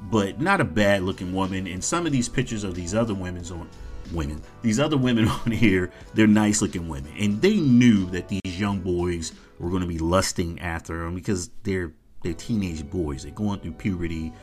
but 0.03 0.39
not 0.41 0.61
a 0.61 0.65
bad 0.65 1.03
looking 1.03 1.33
woman. 1.33 1.67
And 1.67 1.83
some 1.83 2.05
of 2.05 2.11
these 2.11 2.29
pictures 2.29 2.63
of 2.63 2.75
these 2.75 2.95
other 2.95 3.13
women's 3.13 3.51
on 3.51 3.69
women. 4.13 4.41
These 4.61 4.79
other 4.79 4.97
women 4.97 5.27
on 5.45 5.51
here, 5.51 5.91
they're 6.13 6.27
nice 6.27 6.61
looking 6.61 6.87
women. 6.87 7.11
And 7.17 7.41
they 7.41 7.57
knew 7.57 8.05
that 8.07 8.27
these 8.27 8.59
young 8.59 8.79
boys 8.79 9.33
were 9.59 9.69
going 9.69 9.81
to 9.81 9.87
be 9.87 9.99
lusting 9.99 10.59
after 10.59 11.03
them 11.03 11.15
because 11.15 11.49
they're 11.63 11.93
they're 12.23 12.33
teenage 12.33 12.89
boys. 12.89 13.23
They're 13.23 13.31
going 13.31 13.59
through 13.59 13.73
puberty. 13.73 14.33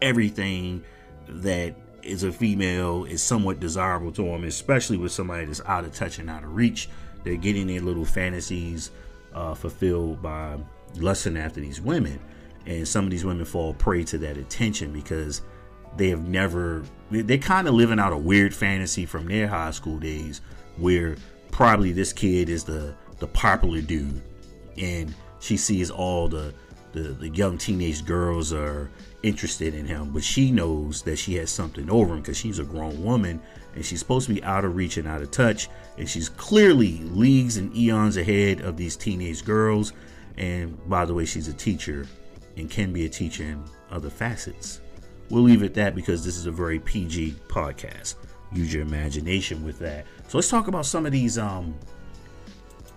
Everything 0.00 0.82
that 1.28 1.74
is 2.02 2.22
a 2.22 2.32
female 2.32 3.04
is 3.04 3.22
somewhat 3.22 3.60
desirable 3.60 4.12
to 4.12 4.22
them, 4.22 4.44
especially 4.44 4.96
with 4.96 5.12
somebody 5.12 5.44
that's 5.44 5.60
out 5.66 5.84
of 5.84 5.94
touch 5.94 6.18
and 6.18 6.30
out 6.30 6.44
of 6.44 6.54
reach. 6.54 6.88
They're 7.24 7.36
getting 7.36 7.66
their 7.66 7.80
little 7.80 8.04
fantasies 8.04 8.90
uh, 9.34 9.54
fulfilled 9.54 10.22
by 10.22 10.58
lusting 10.96 11.36
after 11.36 11.60
these 11.60 11.80
women. 11.80 12.18
And 12.66 12.86
some 12.86 13.04
of 13.04 13.10
these 13.10 13.24
women 13.24 13.44
fall 13.44 13.74
prey 13.74 14.04
to 14.04 14.18
that 14.18 14.36
attention 14.36 14.92
because 14.92 15.42
they 15.96 16.08
have 16.08 16.28
never, 16.28 16.84
they're 17.10 17.38
kind 17.38 17.66
of 17.68 17.74
living 17.74 17.98
out 17.98 18.12
a 18.12 18.18
weird 18.18 18.54
fantasy 18.54 19.06
from 19.06 19.26
their 19.26 19.48
high 19.48 19.70
school 19.70 19.98
days 19.98 20.40
where 20.76 21.16
probably 21.50 21.92
this 21.92 22.12
kid 22.12 22.48
is 22.48 22.64
the, 22.64 22.94
the 23.18 23.26
popular 23.28 23.80
dude. 23.80 24.22
And 24.78 25.14
she 25.40 25.56
sees 25.56 25.90
all 25.90 26.28
the, 26.28 26.54
the, 26.92 27.00
the 27.00 27.28
young 27.28 27.56
teenage 27.56 28.04
girls 28.04 28.52
are 28.52 28.90
interested 29.22 29.74
in 29.74 29.86
him, 29.86 30.10
but 30.10 30.24
she 30.24 30.50
knows 30.50 31.02
that 31.02 31.16
she 31.16 31.34
has 31.34 31.50
something 31.50 31.88
over 31.90 32.14
him 32.14 32.20
because 32.20 32.36
she's 32.36 32.58
a 32.58 32.64
grown 32.64 33.02
woman 33.02 33.40
and 33.74 33.84
she's 33.84 34.00
supposed 34.00 34.26
to 34.26 34.34
be 34.34 34.42
out 34.42 34.64
of 34.64 34.74
reach 34.74 34.96
and 34.96 35.06
out 35.06 35.22
of 35.22 35.30
touch. 35.30 35.68
And 35.98 36.08
she's 36.08 36.28
clearly 36.28 36.98
leagues 36.98 37.56
and 37.56 37.74
eons 37.76 38.16
ahead 38.16 38.60
of 38.60 38.76
these 38.76 38.96
teenage 38.96 39.44
girls. 39.44 39.92
And 40.36 40.76
by 40.88 41.04
the 41.04 41.14
way, 41.14 41.24
she's 41.24 41.48
a 41.48 41.52
teacher 41.52 42.06
and 42.56 42.68
can 42.68 42.92
be 42.92 43.04
a 43.06 43.08
teacher 43.08 43.44
in 43.44 43.64
other 43.90 44.10
facets. 44.10 44.80
We'll 45.28 45.44
leave 45.44 45.62
it 45.62 45.66
at 45.66 45.74
that 45.74 45.94
because 45.94 46.24
this 46.24 46.36
is 46.36 46.46
a 46.46 46.50
very 46.50 46.80
PG 46.80 47.36
podcast. 47.46 48.16
Use 48.52 48.74
your 48.74 48.82
imagination 48.82 49.64
with 49.64 49.78
that. 49.78 50.06
So 50.26 50.38
let's 50.38 50.50
talk 50.50 50.66
about 50.66 50.86
some 50.86 51.06
of 51.06 51.12
these 51.12 51.38
um 51.38 51.74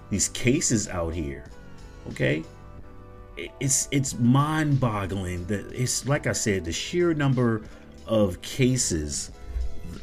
these 0.09 0.29
cases 0.29 0.87
out 0.89 1.13
here. 1.13 1.45
Okay? 2.09 2.43
It's 3.37 3.87
it's 3.91 4.17
mind-boggling 4.19 5.45
that 5.45 5.71
it's 5.73 6.07
like 6.07 6.27
I 6.27 6.33
said, 6.33 6.65
the 6.65 6.71
sheer 6.71 7.13
number 7.13 7.63
of 8.05 8.41
cases 8.41 9.31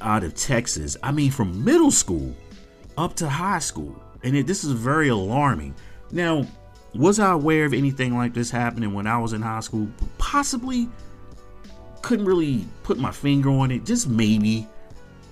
out 0.00 0.25
of 0.25 0.34
Texas. 0.34 0.96
I 1.02 1.12
mean, 1.12 1.30
from 1.30 1.64
middle 1.64 1.90
school 1.90 2.34
up 2.99 3.14
to 3.16 3.28
high 3.28 3.60
school, 3.60 3.94
and 4.22 4.37
it, 4.37 4.46
this 4.46 4.64
is 4.64 4.72
very 4.72 5.08
alarming. 5.08 5.75
Now, 6.10 6.46
was 6.94 7.20
I 7.20 7.32
aware 7.32 7.64
of 7.64 7.72
anything 7.72 8.16
like 8.16 8.34
this 8.34 8.50
happening 8.50 8.92
when 8.92 9.06
I 9.06 9.18
was 9.18 9.32
in 9.32 9.42
high 9.42 9.60
school? 9.60 9.88
Possibly. 10.18 10.88
Couldn't 12.02 12.25
really 12.25 12.66
put 12.82 12.99
my 12.99 13.12
finger 13.12 13.50
on 13.50 13.70
it, 13.70 13.84
just 13.84 14.08
maybe, 14.08 14.66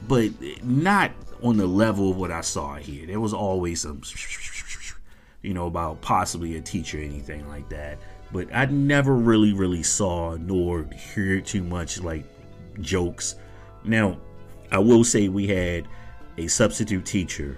but 0.07 0.31
not 0.63 1.11
on 1.43 1.57
the 1.57 1.67
level 1.67 2.11
of 2.11 2.17
what 2.17 2.31
I 2.31 2.43
saw 2.43 2.75
here. 2.75 3.07
There 3.07 3.21
was 3.21 3.33
always 3.33 3.81
some, 3.81 4.03
you 5.43 5.55
know, 5.55 5.67
about 5.67 6.01
possibly 6.01 6.57
a 6.57 6.61
teacher 6.61 6.99
or 6.99 7.03
anything 7.03 7.49
like 7.49 7.69
that. 7.69 7.99
But 8.33 8.49
I 8.53 8.67
never 8.67 9.15
really, 9.15 9.53
really 9.53 9.83
saw 9.83 10.37
nor 10.37 10.85
hear 11.15 11.41
too 11.41 11.63
much 11.63 12.01
like 12.01 12.25
jokes. 12.81 13.37
Now, 13.85 14.19
I 14.71 14.79
will 14.79 15.05
say 15.05 15.29
we 15.29 15.47
had 15.47 15.89
a 16.37 16.47
substitute 16.49 17.07
teacher. 17.07 17.57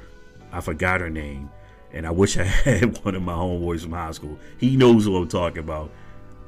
I 0.53 0.61
forgot 0.61 1.01
her 1.01 1.11
name 1.11 1.51
and 1.93 2.07
I 2.07 2.11
wish 2.11 2.37
I 2.39 2.45
had 2.45 2.99
one 3.05 3.15
of 3.15 3.23
my 3.23 3.33
homeboys 3.33 3.83
from 3.83 3.93
high 3.93 4.11
school. 4.13 4.39
He 4.59 4.77
knows 4.77 5.09
what 5.09 5.19
I'm 5.19 5.29
talking 5.29 5.59
about. 5.59 5.91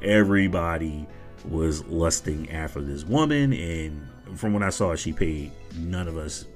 Everybody 0.03 1.07
was 1.49 1.85
lusting 1.87 2.51
after 2.51 2.81
this 2.81 3.05
woman, 3.05 3.53
and 3.53 4.09
from 4.35 4.53
what 4.53 4.63
I 4.63 4.71
saw, 4.71 4.95
she 4.95 5.13
paid 5.13 5.53
none 5.77 6.09
of 6.09 6.17
us 6.17 6.47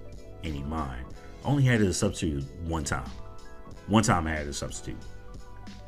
any 0.42 0.62
mind. 0.62 1.04
Only 1.44 1.64
had 1.64 1.80
a 1.80 1.92
substitute 1.92 2.44
one 2.64 2.84
time. 2.84 3.08
One 3.88 4.02
time 4.02 4.26
I 4.26 4.30
had 4.30 4.46
a 4.46 4.52
substitute. 4.52 4.98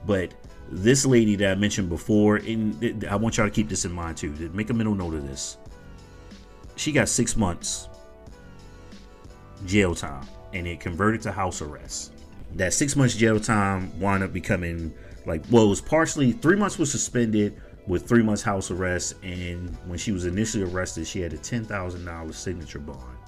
But 0.06 0.34
this 0.70 1.04
lady 1.04 1.34
that 1.36 1.52
I 1.52 1.54
mentioned 1.54 1.88
before, 1.88 2.36
and 2.36 3.04
I 3.10 3.16
want 3.16 3.36
y'all 3.36 3.46
to 3.46 3.50
keep 3.50 3.68
this 3.68 3.84
in 3.84 3.92
mind 3.92 4.16
too. 4.16 4.30
Make 4.52 4.70
a 4.70 4.74
mental 4.74 4.94
note 4.94 5.14
of 5.14 5.26
this. 5.26 5.56
She 6.76 6.92
got 6.92 7.08
six 7.08 7.36
months 7.36 7.88
jail 9.66 9.94
time, 9.94 10.26
and 10.52 10.66
it 10.66 10.78
converted 10.78 11.20
to 11.22 11.32
house 11.32 11.60
arrest 11.62 12.12
that 12.54 12.72
six 12.72 12.96
months 12.96 13.14
jail 13.14 13.38
time 13.38 13.98
wound 14.00 14.22
up 14.22 14.32
becoming 14.32 14.92
like 15.26 15.42
well 15.50 15.64
it 15.64 15.68
was 15.68 15.80
partially 15.80 16.32
three 16.32 16.56
months 16.56 16.78
was 16.78 16.90
suspended 16.90 17.60
with 17.86 18.08
three 18.08 18.22
months 18.22 18.42
house 18.42 18.70
arrest 18.70 19.14
and 19.22 19.76
when 19.86 19.98
she 19.98 20.12
was 20.12 20.24
initially 20.24 20.64
arrested 20.64 21.06
she 21.06 21.20
had 21.20 21.32
a 21.32 21.38
$10000 21.38 22.34
signature 22.34 22.78
bond 22.78 23.18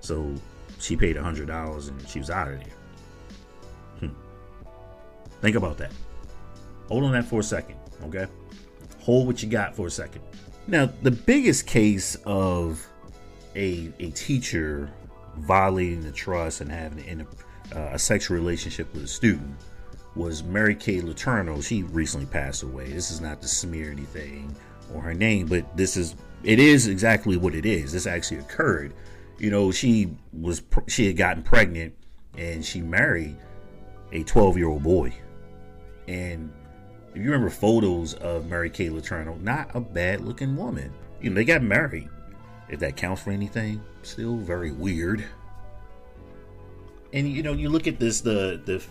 so 0.00 0.34
she 0.78 0.96
paid 0.96 1.16
$100 1.16 1.88
and 1.88 2.08
she 2.08 2.18
was 2.18 2.30
out 2.30 2.48
of 2.48 2.58
there. 2.58 2.79
Think 5.40 5.56
about 5.56 5.78
that 5.78 5.92
hold 6.88 7.04
on 7.04 7.12
that 7.12 7.24
for 7.24 7.40
a 7.40 7.42
second 7.42 7.76
okay 8.04 8.26
hold 9.00 9.26
what 9.26 9.42
you 9.42 9.48
got 9.48 9.74
for 9.74 9.86
a 9.86 9.90
second 9.90 10.22
now 10.66 10.88
the 11.02 11.10
biggest 11.10 11.66
case 11.66 12.16
of 12.26 12.86
a, 13.56 13.92
a 13.98 14.10
teacher 14.10 14.90
violating 15.38 16.02
the 16.02 16.12
trust 16.12 16.60
and 16.60 16.70
having 16.70 17.06
an 17.08 17.26
uh, 17.74 17.90
a 17.92 17.98
sexual 17.98 18.36
relationship 18.36 18.92
with 18.92 19.04
a 19.04 19.08
student 19.08 19.56
was 20.16 20.42
Mary 20.42 20.74
Kay 20.74 21.00
Letourneau. 21.00 21.64
She 21.64 21.84
recently 21.84 22.26
passed 22.26 22.62
away. 22.62 22.90
This 22.90 23.10
is 23.10 23.20
not 23.20 23.40
to 23.42 23.48
smear 23.48 23.90
anything 23.90 24.54
or 24.92 25.00
her 25.00 25.14
name, 25.14 25.46
but 25.46 25.76
this 25.76 25.96
is 25.96 26.16
it 26.42 26.58
is 26.58 26.88
exactly 26.88 27.36
what 27.36 27.54
it 27.54 27.66
is. 27.66 27.92
This 27.92 28.06
actually 28.06 28.38
occurred. 28.38 28.94
You 29.38 29.50
know, 29.50 29.70
she 29.70 30.16
was 30.32 30.62
she 30.88 31.06
had 31.06 31.16
gotten 31.16 31.42
pregnant 31.42 31.94
and 32.36 32.64
she 32.64 32.80
married 32.80 33.36
a 34.12 34.22
12 34.24 34.56
year 34.56 34.68
old 34.68 34.82
boy. 34.82 35.14
And 36.10 36.52
if 37.10 37.16
you 37.16 37.24
remember 37.24 37.50
photos 37.50 38.14
of 38.14 38.46
Mary 38.48 38.70
Kay 38.70 38.88
Letourneau, 38.88 39.40
not 39.40 39.70
a 39.74 39.80
bad 39.80 40.20
looking 40.20 40.56
woman. 40.56 40.92
You 41.20 41.30
know, 41.30 41.36
they 41.36 41.44
got 41.44 41.62
married. 41.62 42.08
If 42.68 42.80
that 42.80 42.96
counts 42.96 43.22
for 43.22 43.30
anything, 43.30 43.82
still 44.02 44.36
very 44.36 44.70
weird 44.72 45.24
and 47.12 47.28
you 47.28 47.42
know 47.42 47.52
you 47.52 47.68
look 47.68 47.86
at 47.86 47.98
this 47.98 48.20
the 48.20 48.60
the 48.64 48.82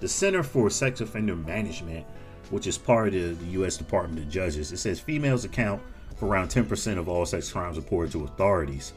the 0.00 0.08
Center 0.08 0.42
for 0.42 0.68
Sex 0.68 1.00
Offender 1.00 1.34
Management, 1.34 2.04
which 2.50 2.66
is 2.66 2.76
part 2.76 3.14
of 3.14 3.40
the 3.40 3.46
U.S. 3.52 3.76
Department 3.76 4.18
of 4.18 4.28
Justice. 4.28 4.70
It 4.70 4.76
says 4.76 5.00
females 5.00 5.46
account 5.46 5.80
for 6.16 6.26
around 6.26 6.48
10% 6.48 6.98
of 6.98 7.08
all 7.08 7.24
sex 7.24 7.50
crimes 7.50 7.78
reported 7.78 8.12
to 8.12 8.24
authorities. 8.24 8.92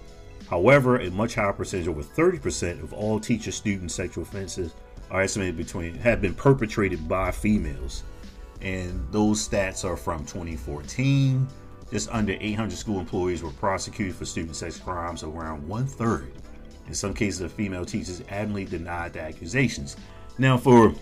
However, 0.49 0.99
a 0.99 1.09
much 1.09 1.35
higher 1.35 1.53
percentage, 1.53 1.87
over 1.87 2.03
30% 2.03 2.83
of 2.83 2.91
all 2.91 3.17
teacher-student 3.17 3.91
sexual 3.91 4.23
offenses, 4.23 4.73
are 5.11 5.21
estimated 5.21 5.57
between 5.57 5.95
have 5.95 6.21
been 6.21 6.33
perpetrated 6.33 7.07
by 7.07 7.31
females, 7.31 8.03
and 8.61 9.05
those 9.11 9.47
stats 9.47 9.83
are 9.83 9.97
from 9.97 10.19
2014. 10.25 11.47
Just 11.91 12.09
under 12.11 12.37
800 12.39 12.77
school 12.77 12.99
employees 12.99 13.41
were 13.41 13.51
prosecuted 13.51 14.15
for 14.15 14.25
student 14.25 14.55
sex 14.55 14.77
crimes, 14.77 15.23
around 15.23 15.67
one 15.67 15.87
third 15.87 16.31
in 16.89 16.95
some 16.95 17.13
cases, 17.13 17.39
the 17.39 17.49
female 17.49 17.85
teachers 17.85 18.19
adamantly 18.21 18.67
denied 18.67 19.13
the 19.13 19.21
accusations. 19.21 19.95
Now, 20.39 20.57
for 20.57 20.93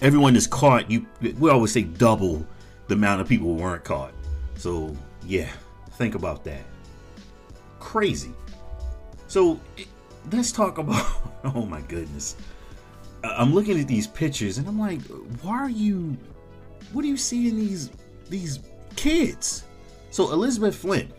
everyone 0.00 0.32
that's 0.32 0.46
caught, 0.46 0.90
you 0.90 1.06
we 1.38 1.50
always 1.50 1.70
say 1.70 1.82
double 1.82 2.44
the 2.88 2.94
amount 2.94 3.20
of 3.20 3.28
people 3.28 3.54
weren't 3.54 3.84
caught. 3.84 4.14
So 4.56 4.96
yeah, 5.26 5.50
think 5.92 6.14
about 6.14 6.44
that. 6.44 6.62
Crazy. 7.78 8.32
So 9.28 9.60
let's 10.32 10.50
talk 10.50 10.78
about. 10.78 11.06
Oh 11.54 11.64
my 11.64 11.80
goodness. 11.82 12.34
I'm 13.36 13.54
looking 13.54 13.80
at 13.80 13.88
these 13.88 14.06
pictures 14.06 14.58
and 14.58 14.68
I'm 14.68 14.78
like, 14.78 15.02
why 15.42 15.58
are 15.58 15.70
you? 15.70 16.16
What 16.92 17.02
do 17.02 17.08
you 17.08 17.16
see 17.16 17.48
in 17.48 17.56
these 17.56 17.90
these 18.28 18.60
kids? 18.94 19.64
So 20.10 20.32
Elizabeth 20.32 20.76
Flint, 20.76 21.10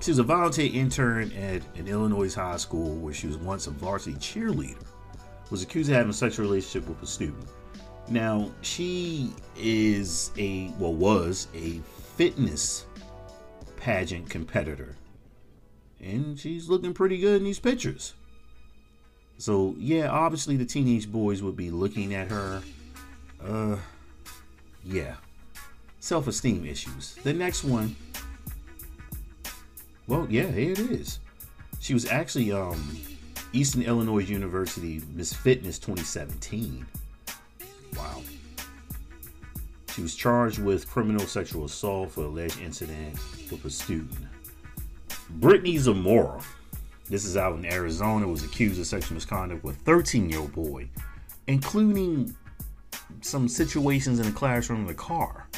she 0.00 0.10
was 0.10 0.18
a 0.18 0.22
volunteer 0.22 0.70
intern 0.72 1.32
at 1.32 1.62
an 1.76 1.88
Illinois 1.88 2.34
high 2.34 2.56
school 2.56 2.94
where 2.96 3.14
she 3.14 3.26
was 3.26 3.36
once 3.38 3.66
a 3.66 3.70
varsity 3.70 4.16
cheerleader. 4.16 4.82
Was 5.50 5.62
accused 5.62 5.90
of 5.90 5.96
having 5.96 6.10
a 6.10 6.14
sexual 6.14 6.44
relationship 6.44 6.88
with 6.88 7.02
a 7.02 7.06
student. 7.06 7.46
Now, 8.08 8.50
she 8.62 9.32
is 9.56 10.30
a, 10.38 10.72
well, 10.78 10.94
was 10.94 11.48
a 11.54 11.80
fitness 12.16 12.86
pageant 13.76 14.28
competitor. 14.30 14.96
And 16.00 16.38
she's 16.38 16.68
looking 16.68 16.94
pretty 16.94 17.18
good 17.18 17.36
in 17.36 17.44
these 17.44 17.58
pictures. 17.58 18.14
So, 19.38 19.74
yeah, 19.78 20.08
obviously 20.08 20.56
the 20.56 20.64
teenage 20.64 21.10
boys 21.10 21.42
would 21.42 21.56
be 21.56 21.70
looking 21.70 22.14
at 22.14 22.30
her. 22.30 22.62
Uh, 23.44 23.76
yeah. 24.84 25.16
Self 26.00 26.26
esteem 26.26 26.64
issues. 26.64 27.16
The 27.22 27.32
next 27.32 27.64
one 27.64 27.96
well, 30.08 30.26
yeah, 30.30 30.46
here 30.46 30.72
it 30.72 30.78
is. 30.78 31.18
She 31.80 31.92
was 31.92 32.06
actually 32.06 32.52
um, 32.52 32.96
Eastern 33.52 33.82
Illinois 33.82 34.22
University 34.22 35.02
Miss 35.14 35.32
Fitness 35.32 35.78
2017. 35.80 36.86
Wow. 37.96 38.22
She 39.92 40.02
was 40.02 40.14
charged 40.14 40.60
with 40.60 40.88
criminal 40.88 41.26
sexual 41.26 41.64
assault 41.64 42.12
for 42.12 42.22
alleged 42.24 42.60
incident 42.60 43.18
with 43.50 43.64
a 43.64 43.70
student. 43.70 44.18
Brittany 45.30 45.76
Zamora. 45.78 46.40
This 47.08 47.24
is 47.24 47.36
out 47.36 47.56
in 47.56 47.64
Arizona. 47.64 48.26
Was 48.26 48.42
accused 48.42 48.80
of 48.80 48.86
sexual 48.86 49.14
misconduct 49.14 49.62
with 49.62 49.76
a 49.76 49.80
13 49.80 50.28
year 50.28 50.40
old 50.40 50.52
boy, 50.52 50.88
including 51.46 52.34
some 53.20 53.48
situations 53.48 54.18
in 54.18 54.26
the 54.26 54.32
classroom 54.32 54.80
in 54.80 54.86
the 54.86 54.94
car. 54.94 55.48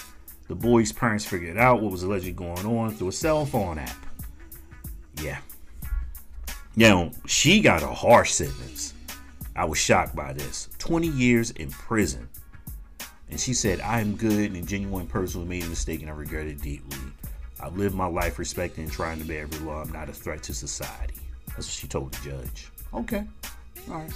The 0.48 0.54
boy's 0.54 0.92
parents 0.92 1.24
figured 1.24 1.58
out 1.58 1.82
what 1.82 1.92
was 1.92 2.02
allegedly 2.02 2.32
going 2.32 2.64
on 2.66 2.90
through 2.94 3.08
a 3.08 3.12
cell 3.12 3.44
phone 3.44 3.78
app. 3.78 4.06
Yeah. 5.22 5.38
Now, 6.76 7.10
she 7.26 7.60
got 7.60 7.82
a 7.82 7.88
harsh 7.88 8.32
sentence. 8.32 8.94
I 9.56 9.64
was 9.64 9.78
shocked 9.78 10.14
by 10.14 10.32
this 10.32 10.68
20 10.78 11.08
years 11.08 11.50
in 11.52 11.70
prison. 11.70 12.28
And 13.30 13.38
she 13.38 13.52
said, 13.52 13.80
I 13.80 14.00
am 14.00 14.16
good 14.16 14.52
and 14.52 14.56
a 14.56 14.62
genuine 14.62 15.06
person 15.06 15.42
who 15.42 15.46
made 15.46 15.64
a 15.64 15.68
mistake 15.68 16.00
and 16.00 16.10
I 16.10 16.14
regret 16.14 16.46
it 16.46 16.62
deeply. 16.62 16.98
I 17.60 17.68
live 17.68 17.94
my 17.94 18.06
life 18.06 18.38
respecting 18.38 18.84
and 18.84 18.92
trying 18.92 19.18
to 19.18 19.24
obey 19.24 19.38
every 19.38 19.58
law. 19.66 19.82
I'm 19.82 19.92
not 19.92 20.08
a 20.08 20.12
threat 20.12 20.42
to 20.44 20.54
society. 20.54 21.14
That's 21.58 21.66
what 21.66 21.74
she 21.74 21.88
told 21.88 22.12
the 22.12 22.30
judge. 22.30 22.70
Okay. 22.94 23.24
All 23.90 23.96
right. 23.96 24.12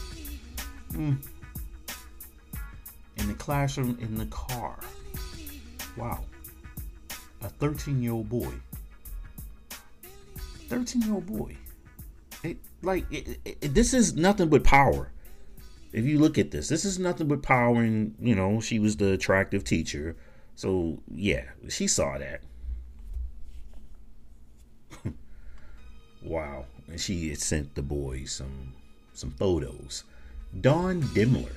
Mm. 0.92 1.16
In 3.16 3.26
the 3.26 3.34
classroom, 3.34 3.98
in 4.00 4.14
the 4.14 4.26
car. 4.26 4.78
Wow. 5.96 6.20
A 7.40 7.48
13 7.48 8.00
year 8.00 8.12
old 8.12 8.28
boy. 8.28 8.52
13 10.68 11.02
year 11.02 11.14
old 11.14 11.26
boy. 11.26 11.56
It, 12.44 12.58
like, 12.80 13.12
it, 13.12 13.40
it, 13.44 13.74
this 13.74 13.92
is 13.92 14.14
nothing 14.14 14.48
but 14.48 14.62
power. 14.62 15.10
If 15.92 16.04
you 16.04 16.20
look 16.20 16.38
at 16.38 16.52
this, 16.52 16.68
this 16.68 16.84
is 16.84 17.00
nothing 17.00 17.26
but 17.26 17.42
power, 17.42 17.82
and 17.82 18.14
you 18.20 18.36
know, 18.36 18.60
she 18.60 18.78
was 18.78 18.98
the 18.98 19.14
attractive 19.14 19.64
teacher. 19.64 20.14
So, 20.54 21.02
yeah, 21.12 21.46
she 21.68 21.88
saw 21.88 22.18
that. 22.18 22.42
wow. 26.22 26.66
And 26.92 27.00
she 27.00 27.30
had 27.30 27.40
sent 27.40 27.74
the 27.74 27.80
boys 27.80 28.32
some 28.32 28.74
some 29.14 29.30
photos. 29.30 30.04
Dawn 30.60 31.00
Dimler, 31.00 31.54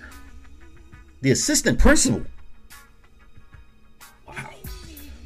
the 1.20 1.32
assistant 1.32 1.78
principal, 1.78 2.24
wow, 4.26 4.50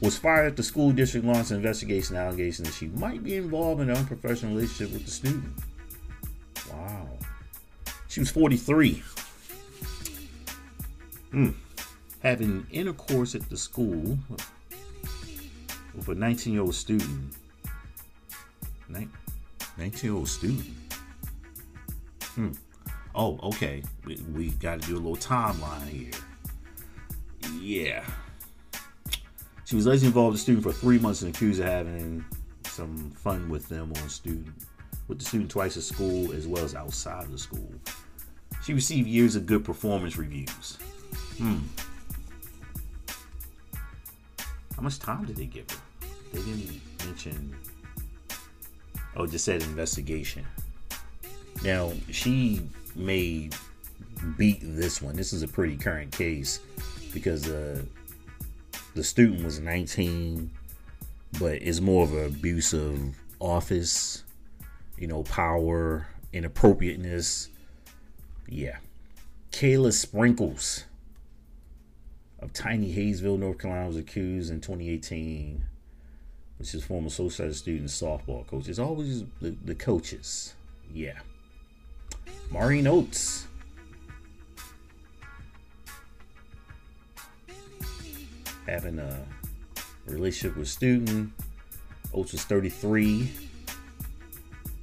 was 0.02 0.18
fired. 0.18 0.58
The 0.58 0.64
school 0.64 0.92
district 0.94 1.28
launched 1.28 1.52
an 1.52 1.58
investigation 1.58 2.16
allegation 2.16 2.66
that 2.66 2.74
she 2.74 2.88
might 2.88 3.24
be 3.24 3.36
involved 3.36 3.82
in 3.82 3.92
an 3.92 3.98
unprofessional 3.98 4.56
relationship 4.56 4.92
with 4.92 5.06
the 5.06 5.12
student. 5.12 5.54
Wow. 6.72 7.08
She 8.08 8.20
was 8.20 8.32
43. 8.32 9.04
Hmm. 11.30 11.50
Having 12.24 12.66
intercourse 12.72 13.36
at 13.36 13.48
the 13.48 13.58
school 13.58 14.18
with 15.96 16.08
a 16.08 16.16
19 16.16 16.54
year 16.54 16.64
old 16.64 16.74
student 16.74 17.36
19 19.80 20.10
year 20.10 20.18
old 20.18 20.28
student. 20.28 20.66
Hmm. 22.36 22.52
Oh, 23.16 23.40
okay. 23.44 23.82
We, 24.06 24.18
we 24.34 24.50
got 24.52 24.82
to 24.82 24.88
do 24.88 24.96
a 24.96 25.02
little 25.02 25.16
timeline 25.16 25.88
here. 25.88 26.12
Yeah. 27.60 28.06
She 29.66 29.76
was 29.76 29.86
allegedly 29.86 30.08
involved 30.08 30.34
with 30.34 30.40
the 30.40 30.44
student 30.44 30.64
for 30.64 30.74
three 30.74 31.00
months 31.00 31.22
and 31.22 31.34
accused 31.34 31.60
of 31.60 31.68
having 31.68 32.26
some 32.64 33.12
fun 33.12 33.50
with 33.50 33.68
them 33.70 33.92
on 34.02 34.10
student 34.10 34.54
with 35.10 35.20
the 35.20 35.26
student 35.26 35.50
twice 35.50 35.76
at 35.76 35.84
school 35.84 36.32
as 36.32 36.48
well 36.48 36.64
as 36.64 36.76
outside 36.76 37.24
of 37.24 37.32
the 37.32 37.38
school. 37.38 37.70
She 38.64 38.74
received 38.74 39.08
years 39.08 39.36
of 39.36 39.46
good 39.46 39.66
performance 39.66 40.18
reviews. 40.18 40.78
Hmm. 41.38 41.58
How 44.76 44.84
much 44.84 45.00
time 45.00 45.26
did 45.26 45.36
they 45.36 45.46
give 45.46 45.70
her? 45.70 45.78
They 46.32 46.42
didn't 46.42 46.82
mention 47.06 47.56
Oh, 49.16 49.26
just 49.26 49.46
said 49.46 49.62
investigation. 49.64 50.46
Now, 51.64 51.92
she 52.12 52.62
may 52.96 53.50
beat 54.38 54.60
this 54.62 55.02
one. 55.02 55.16
This 55.16 55.34
is 55.34 55.44
a 55.44 55.48
pretty 55.48 55.78
current 55.78 56.12
case 56.12 56.60
because 57.14 57.50
uh, 57.50 57.82
the 58.96 59.04
student 59.04 59.44
was 59.44 59.60
19, 59.60 60.50
but 61.40 61.54
it's 61.54 61.82
more 61.82 62.04
of 62.04 62.14
an 62.14 62.26
abuse 62.26 62.74
of 62.74 63.00
office, 63.40 64.24
you 64.98 65.08
know, 65.08 65.24
power, 65.24 66.08
inappropriateness. 66.34 67.50
Yeah. 68.48 68.78
Kayla 69.52 69.94
Sprinkles 69.94 70.86
of 72.40 72.54
Tiny 72.54 72.94
Hayesville, 72.94 73.40
North 73.40 73.58
Carolina, 73.58 73.88
was 73.88 73.98
accused 73.98 74.52
in 74.52 74.62
2018 74.62 75.64
which 76.60 76.76
is 76.76 76.84
former 76.84 77.10
social 77.10 77.52
student 77.54 77.90
softball 77.90 78.46
coach. 78.46 78.68
It's 78.68 78.80
always 78.80 79.24
the, 79.42 79.56
the 79.64 79.76
coaches. 79.76 80.54
Yeah. 80.94 81.18
Maureen 82.52 82.86
Oates. 82.86 83.48
Having 88.68 89.00
a 89.00 89.26
relationship 90.06 90.58
with 90.58 90.68
student. 90.68 91.32
Oates 92.14 92.34
was 92.34 92.44
33. 92.44 93.32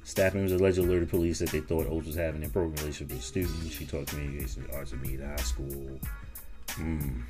Staff 0.03 0.33
members 0.33 0.53
allegedly 0.53 0.89
alerted 0.89 1.09
police 1.09 1.39
that 1.39 1.49
they 1.49 1.59
thought 1.59 1.85
Oates 1.87 2.07
was 2.07 2.15
having 2.15 2.37
an 2.37 2.43
inappropriate 2.43 2.79
relationship 2.79 3.13
with 3.13 3.19
a 3.19 3.23
student. 3.23 3.71
She 3.71 3.85
taught 3.85 4.07
communication 4.07 4.65
arts 4.73 4.93
at 4.93 5.01
Meade 5.01 5.21
High 5.21 5.35
School. 5.37 5.99
Hmm. 6.71 7.21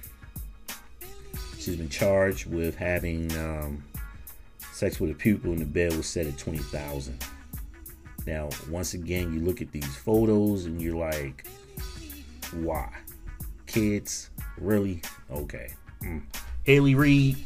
She's 1.58 1.76
been 1.76 1.90
charged 1.90 2.50
with 2.50 2.78
having 2.78 3.36
um, 3.38 3.84
Sex 4.78 5.00
with 5.00 5.10
a 5.10 5.16
pupil 5.16 5.54
in 5.54 5.58
the 5.58 5.66
bed 5.66 5.92
was 5.98 6.06
set 6.06 6.28
at 6.28 6.38
20,000. 6.38 7.20
Now, 8.28 8.48
once 8.70 8.94
again, 8.94 9.34
you 9.34 9.40
look 9.40 9.60
at 9.60 9.72
these 9.72 9.96
photos 9.96 10.66
and 10.66 10.80
you're 10.80 10.96
like, 10.96 11.48
why? 12.54 12.88
Kids? 13.66 14.30
Really? 14.60 15.02
Okay. 15.32 15.74
Mm. 16.04 16.22
Haley 16.64 16.94
Reed, 16.94 17.38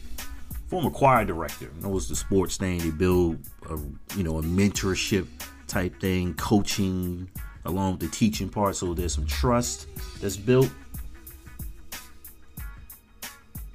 former 0.68 0.90
choir 0.90 1.24
director, 1.24 1.72
knows 1.80 2.10
the 2.10 2.18
sports 2.18 2.58
thing. 2.58 2.80
They 2.80 2.90
build 2.90 3.38
a 3.70 3.80
you 4.18 4.24
know 4.24 4.40
a 4.40 4.44
mentorship 4.44 5.26
type 5.68 6.02
thing, 6.02 6.34
coaching 6.34 7.30
along 7.64 7.94
with 7.94 8.02
the 8.02 8.10
teaching 8.10 8.50
part. 8.50 8.76
So 8.76 8.94
there's 8.94 9.16
some 9.16 9.26
trust 9.26 9.88
that's 10.20 10.36
built. 10.36 10.70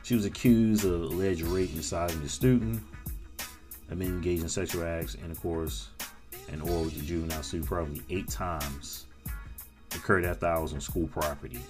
She 0.03 0.15
was 0.15 0.27
accused 0.27 0.85
of 0.85 1.05
alleged 1.05 1.41
rape 1.41 1.71
and 1.71 1.81
assaulting 1.81 2.23
the 2.23 2.29
student 2.29 2.83
have 3.89 3.99
been 3.99 4.09
engaged 4.09 4.43
in 4.43 4.49
sexual 4.49 4.85
acts, 4.85 5.15
intercourse, 5.15 5.89
and 6.51 6.63
or 6.63 6.85
with 6.85 6.95
the 6.99 7.05
juvenile 7.05 7.43
probably 7.65 8.03
eight 8.11 8.29
times. 8.29 9.07
Occurred 9.95 10.25
after 10.25 10.47
I 10.47 10.59
was 10.59 10.73
on 10.73 10.81
school 10.81 11.07
property. 11.09 11.61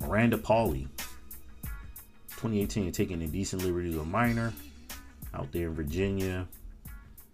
Miranda 0.00 0.36
Pauley, 0.36 0.88
2018, 2.30 2.90
taking 2.92 3.22
indecent 3.22 3.62
liberties 3.62 3.94
of 3.94 4.02
a 4.02 4.04
minor 4.04 4.52
out 5.34 5.50
there 5.52 5.68
in 5.68 5.74
Virginia. 5.74 6.46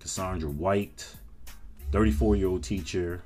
Cassandra 0.01 0.51
White, 0.51 1.07
34 1.93 2.37
year 2.37 2.49
old 2.49 2.63
teacher. 2.63 3.23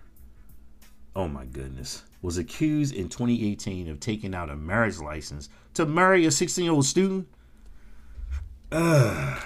Oh 1.14 1.28
my 1.28 1.44
goodness. 1.44 2.02
Was 2.22 2.38
accused 2.38 2.94
in 2.94 3.08
2018 3.08 3.88
of 3.88 4.00
taking 4.00 4.34
out 4.34 4.48
a 4.48 4.56
marriage 4.56 4.98
license 4.98 5.48
to 5.74 5.84
marry 5.86 6.24
a 6.26 6.30
16 6.30 6.64
year 6.64 6.72
old 6.72 6.86
student. 6.86 7.26
Ugh. 8.72 9.42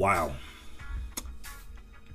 Wow. 0.00 0.32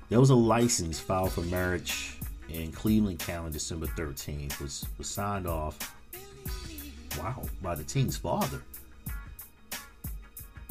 There 0.08 0.18
was 0.18 0.30
a 0.30 0.34
license 0.34 0.98
filed 0.98 1.30
for 1.30 1.42
marriage 1.42 2.18
in 2.48 2.72
Cleveland 2.72 3.20
County 3.20 3.52
December 3.52 3.86
13th, 3.86 4.60
was, 4.60 4.84
was 4.98 5.08
signed 5.08 5.46
off, 5.46 5.94
wow, 7.16 7.42
by 7.62 7.76
the 7.76 7.84
teen's 7.84 8.16
father. 8.16 8.60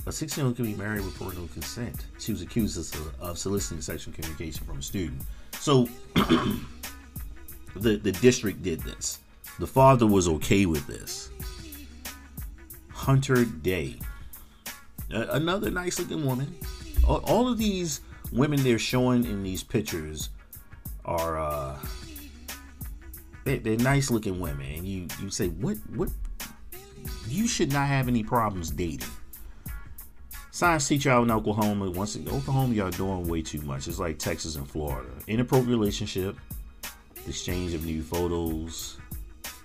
A 0.06 0.12
16 0.12 0.42
year 0.42 0.48
old 0.48 0.58
can 0.58 0.66
be 0.66 0.74
married 0.74 1.06
with 1.06 1.18
parental 1.18 1.48
consent. 1.54 2.06
She 2.20 2.34
was 2.34 2.42
accused 2.42 2.78
of, 2.78 3.22
of 3.22 3.38
soliciting 3.38 3.82
sexual 3.82 4.14
communication 4.14 4.66
from 4.66 4.80
a 4.80 4.82
student. 4.82 5.22
So 5.54 5.88
the, 6.16 7.96
the 7.96 8.12
district 8.12 8.62
did 8.62 8.82
this. 8.82 9.20
The 9.60 9.68
father 9.68 10.06
was 10.06 10.28
okay 10.28 10.66
with 10.66 10.86
this. 10.86 11.30
Hunter 12.92 13.46
Day, 13.46 14.00
another 15.10 15.72
nice 15.72 15.98
looking 15.98 16.26
woman, 16.26 16.54
all 17.08 17.48
of 17.48 17.58
these 17.58 18.02
women 18.32 18.64
they're 18.64 18.80
showing 18.80 19.26
in 19.26 19.44
these 19.44 19.64
pictures 19.64 20.30
are 21.06 21.40
uh 21.40 21.78
they, 23.44 23.60
they're 23.60 23.78
nice 23.78 24.10
looking 24.10 24.40
women. 24.40 24.66
And 24.66 24.86
you 24.86 25.08
you 25.22 25.30
say 25.30 25.48
what 25.50 25.78
what? 25.96 26.10
You 27.28 27.48
should 27.48 27.72
not 27.72 27.88
have 27.88 28.08
any 28.08 28.24
problems 28.24 28.72
dating. 28.72 29.08
Science 30.52 30.88
teacher 30.88 31.12
out 31.12 31.24
in 31.24 31.32
oklahoma 31.32 31.92
once 31.92 32.16
in 32.16 32.28
oklahoma 32.30 32.74
y'all 32.74 32.90
doing 32.90 33.28
way 33.28 33.42
too 33.42 33.62
much. 33.62 33.88
It's 33.88 34.00
like 34.00 34.18
texas 34.18 34.56
and 34.56 34.68
florida. 34.68 35.10
Inappropriate 35.28 35.78
relationship 35.78 36.38
exchange 37.28 37.74
of 37.74 37.86
new 37.86 38.04
photos 38.04 38.98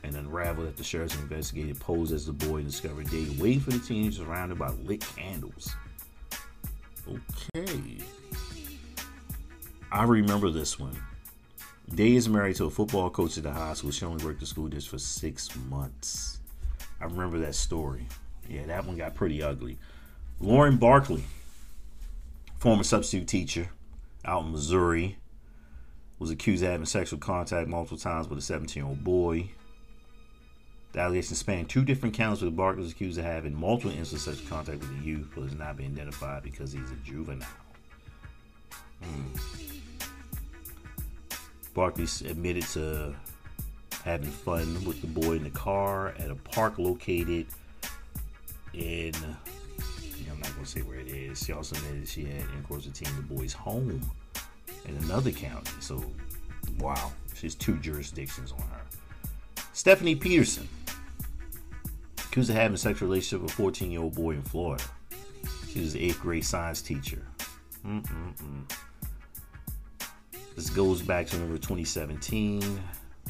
and 0.02 0.16
unraveled 0.16 0.66
that 0.66 0.76
the 0.76 0.84
sheriff's 0.84 1.14
investigated 1.16 1.78
posed 1.78 2.12
as 2.12 2.26
the 2.26 2.32
boy 2.32 2.56
and 2.56 2.66
discovered 2.66 3.08
Day 3.10 3.26
waiting 3.38 3.60
for 3.60 3.70
the 3.70 3.78
teenagers 3.78 4.16
surrounded 4.16 4.58
by 4.58 4.70
lit 4.84 5.04
candles. 5.16 5.74
Okay. 7.08 7.98
I 9.92 10.04
remember 10.04 10.50
this 10.50 10.78
one. 10.78 10.96
Day 11.94 12.14
is 12.14 12.28
married 12.28 12.56
to 12.56 12.66
a 12.66 12.70
football 12.70 13.10
coach 13.10 13.36
at 13.36 13.42
the 13.42 13.50
high 13.50 13.74
school. 13.74 13.90
She 13.90 14.04
only 14.04 14.24
worked 14.24 14.40
the 14.40 14.46
school 14.46 14.68
district 14.68 14.90
for 14.90 14.98
six 14.98 15.54
months. 15.68 16.38
I 17.00 17.04
remember 17.04 17.38
that 17.40 17.54
story. 17.54 18.06
Yeah, 18.48 18.66
that 18.66 18.86
one 18.86 18.96
got 18.96 19.14
pretty 19.14 19.42
ugly. 19.42 19.78
Lauren 20.40 20.76
Barkley, 20.76 21.24
former 22.58 22.84
substitute 22.84 23.26
teacher 23.26 23.70
out 24.24 24.44
in 24.44 24.52
Missouri, 24.52 25.16
was 26.18 26.30
accused 26.30 26.62
of 26.62 26.70
having 26.70 26.86
sexual 26.86 27.18
contact 27.18 27.68
multiple 27.68 27.98
times 27.98 28.28
with 28.28 28.38
a 28.38 28.42
17 28.42 28.80
year 28.82 28.88
old 28.88 29.02
boy. 29.02 29.50
The 30.92 31.00
allegations 31.00 31.38
span 31.38 31.66
two 31.66 31.84
different 31.84 32.14
counts 32.14 32.42
with 32.42 32.56
Barkley 32.56 32.82
was 32.82 32.92
accused 32.92 33.18
of 33.18 33.24
having 33.24 33.54
multiple 33.54 33.90
instances 33.90 34.26
of 34.26 34.34
sexual 34.34 34.56
contact 34.56 34.80
with 34.80 34.98
the 34.98 35.04
youth, 35.04 35.28
but 35.34 35.42
has 35.42 35.54
not 35.54 35.76
been 35.76 35.92
identified 35.92 36.42
because 36.42 36.72
he's 36.72 36.90
a 36.90 36.96
juvenile. 37.04 37.46
Hmm. 39.02 39.26
Barkley 41.74 42.06
admitted 42.28 42.64
to 42.64 43.14
having 44.04 44.30
fun 44.30 44.84
with 44.84 45.00
the 45.00 45.06
boy 45.06 45.34
in 45.34 45.44
the 45.44 45.50
car 45.50 46.14
at 46.18 46.30
a 46.30 46.34
park 46.34 46.78
located 46.78 47.46
in 48.72 49.14
I'm 50.40 50.46
not 50.46 50.54
gonna 50.54 50.66
say 50.66 50.80
where 50.80 50.98
it 50.98 51.08
is. 51.08 51.44
She 51.44 51.52
also 51.52 51.76
admitted 51.76 52.08
she 52.08 52.24
had 52.24 52.40
intercourse 52.54 52.86
with 52.86 52.94
the 52.94 53.34
boy's 53.34 53.52
home 53.52 54.00
in 54.86 54.96
another 55.04 55.30
county. 55.30 55.70
So 55.80 56.02
wow, 56.78 57.12
she's 57.34 57.54
two 57.54 57.76
jurisdictions 57.76 58.52
on 58.52 58.62
her. 58.68 58.80
Stephanie 59.74 60.14
Peterson 60.14 60.66
accused 62.30 62.48
of 62.48 62.54
having 62.54 62.76
a 62.76 62.78
sexual 62.78 63.08
relationship 63.08 63.42
with 63.42 63.50
a 63.50 63.54
14 63.54 63.90
year 63.90 64.00
old 64.00 64.14
boy 64.14 64.30
in 64.32 64.42
Florida. 64.42 64.84
She 65.68 65.80
was 65.80 65.94
an 65.94 66.00
eighth 66.00 66.20
grade 66.20 66.44
science 66.44 66.80
teacher. 66.80 67.26
Mm-mm-mm. 67.84 68.70
This 70.54 70.70
goes 70.70 71.02
back 71.02 71.26
to 71.26 71.36
November 71.36 71.58
2017. 71.58 72.80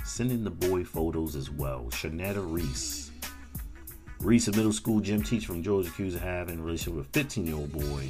Sending 0.05 0.45
the 0.45 0.51
boy 0.51 0.85
photos 0.85 1.35
as 1.35 1.51
well. 1.51 1.87
Shanetta 1.91 2.45
Reese. 2.47 3.11
Reese, 4.21 4.49
a 4.49 4.53
middle 4.53 4.73
school 4.73 5.01
gym 5.01 5.23
teacher 5.23 5.47
from 5.47 5.63
Georgia, 5.63 5.89
accused 5.89 6.17
of 6.17 6.23
having 6.23 6.59
a 6.59 6.63
relationship 6.63 6.95
with 6.95 7.07
a 7.07 7.11
15 7.11 7.47
year 7.47 7.57
old 7.57 7.73
boy. 7.73 8.09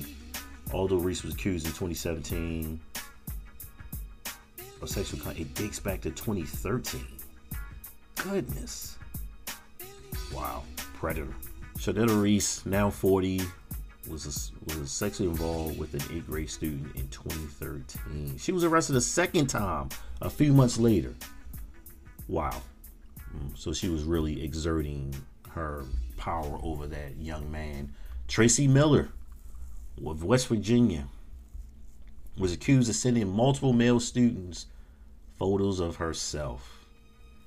Although 0.72 0.96
Reese 0.96 1.22
was 1.22 1.34
accused 1.34 1.66
in 1.66 1.72
2017 1.72 2.80
of 4.82 4.88
sexual 4.88 5.20
it 5.30 5.54
dates 5.54 5.78
back 5.78 6.00
to 6.00 6.10
2013. 6.10 7.04
Goodness. 8.16 8.96
Wow. 10.34 10.62
Predator. 11.00 11.32
Shanetta 11.78 12.22
Reese, 12.22 12.66
now 12.66 12.90
40, 12.90 13.40
was 14.10 14.26
a, 14.26 14.78
was 14.78 14.90
sexually 14.90 15.30
involved 15.30 15.78
with 15.78 15.94
an 15.94 16.02
eighth 16.14 16.26
grade 16.26 16.50
student 16.50 16.94
in 16.94 17.08
2013. 17.08 18.36
She 18.36 18.52
was 18.52 18.64
arrested 18.64 18.96
a 18.96 19.00
second 19.00 19.46
time 19.46 19.88
a 20.20 20.28
few 20.28 20.52
months 20.52 20.78
later. 20.78 21.14
Wow. 22.28 22.60
Mm, 23.34 23.56
so 23.56 23.72
she 23.72 23.88
was 23.88 24.04
really 24.04 24.44
exerting 24.44 25.14
her 25.48 25.86
power 26.18 26.60
over 26.62 26.86
that 26.88 27.16
young 27.16 27.50
man. 27.50 27.94
Tracy 28.28 28.68
Miller 28.68 29.08
of 30.04 30.22
West 30.22 30.48
Virginia 30.48 31.06
was 32.36 32.52
accused 32.52 32.90
of 32.90 32.94
sending 32.94 33.26
multiple 33.26 33.72
male 33.72 34.00
students 34.00 34.66
photos 35.38 35.80
of 35.80 35.96
herself. 35.96 36.79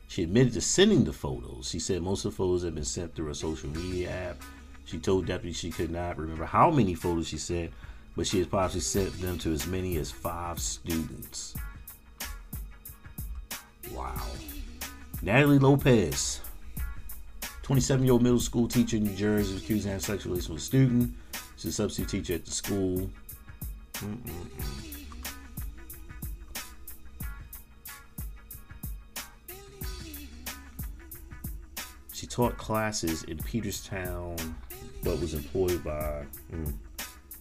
She 0.08 0.24
admitted 0.24 0.54
to 0.54 0.62
sending 0.62 1.06
the 1.06 1.14
photos. 1.14 1.70
She 1.70 1.80
said 1.80 2.02
most 2.02 2.26
of 2.26 2.32
the 2.32 2.38
photos 2.38 2.64
had 2.64 2.76
been 2.76 2.86
sent 2.86 3.16
through 3.16 3.30
a 3.30 3.36
social 3.36 3.70
media 3.70 4.12
app 4.12 4.44
she 4.86 5.00
told 5.00 5.26
deputies 5.26 5.58
she 5.58 5.72
could 5.72 5.92
not 5.92 6.18
remember 6.18 6.46
how 6.46 6.70
many 6.70 6.94
photos 6.94 7.28
she 7.28 7.38
sent, 7.38 7.72
but 8.16 8.28
she 8.28 8.40
has 8.40 8.48
possibly 8.48 8.82
sent 8.82 9.22
them 9.22 9.38
to 9.40 9.52
as 9.52 9.66
many 9.66 9.98
as 9.98 10.12
five 10.12 10.60
students. 10.60 11.56
Wow. 13.92 14.22
Natalie 15.22 15.60
Lopez, 15.60 16.42
27 17.62 18.04
year 18.04 18.14
old 18.14 18.24
middle 18.24 18.40
school 18.40 18.68
teacher 18.68 18.98
in 18.98 19.04
New 19.04 19.16
Jersey, 19.16 19.54
was 19.54 19.64
accused 19.64 19.86
of 19.86 19.92
having 19.92 20.04
sexual 20.04 20.32
relations 20.32 20.50
with 20.50 20.62
a 20.62 20.66
student. 20.66 21.14
She's 21.56 21.72
a 21.72 21.74
substitute 21.74 22.10
teacher 22.10 22.34
at 22.36 22.46
the 22.46 22.52
school. 22.52 23.10
Mm-mm-mm. 23.94 24.93
Taught 32.34 32.58
classes 32.58 33.22
in 33.26 33.38
Peterstown, 33.38 34.56
but 35.04 35.22
was 35.22 35.36
employed 35.36 35.84
by 35.84 36.26
mm, 36.52 36.74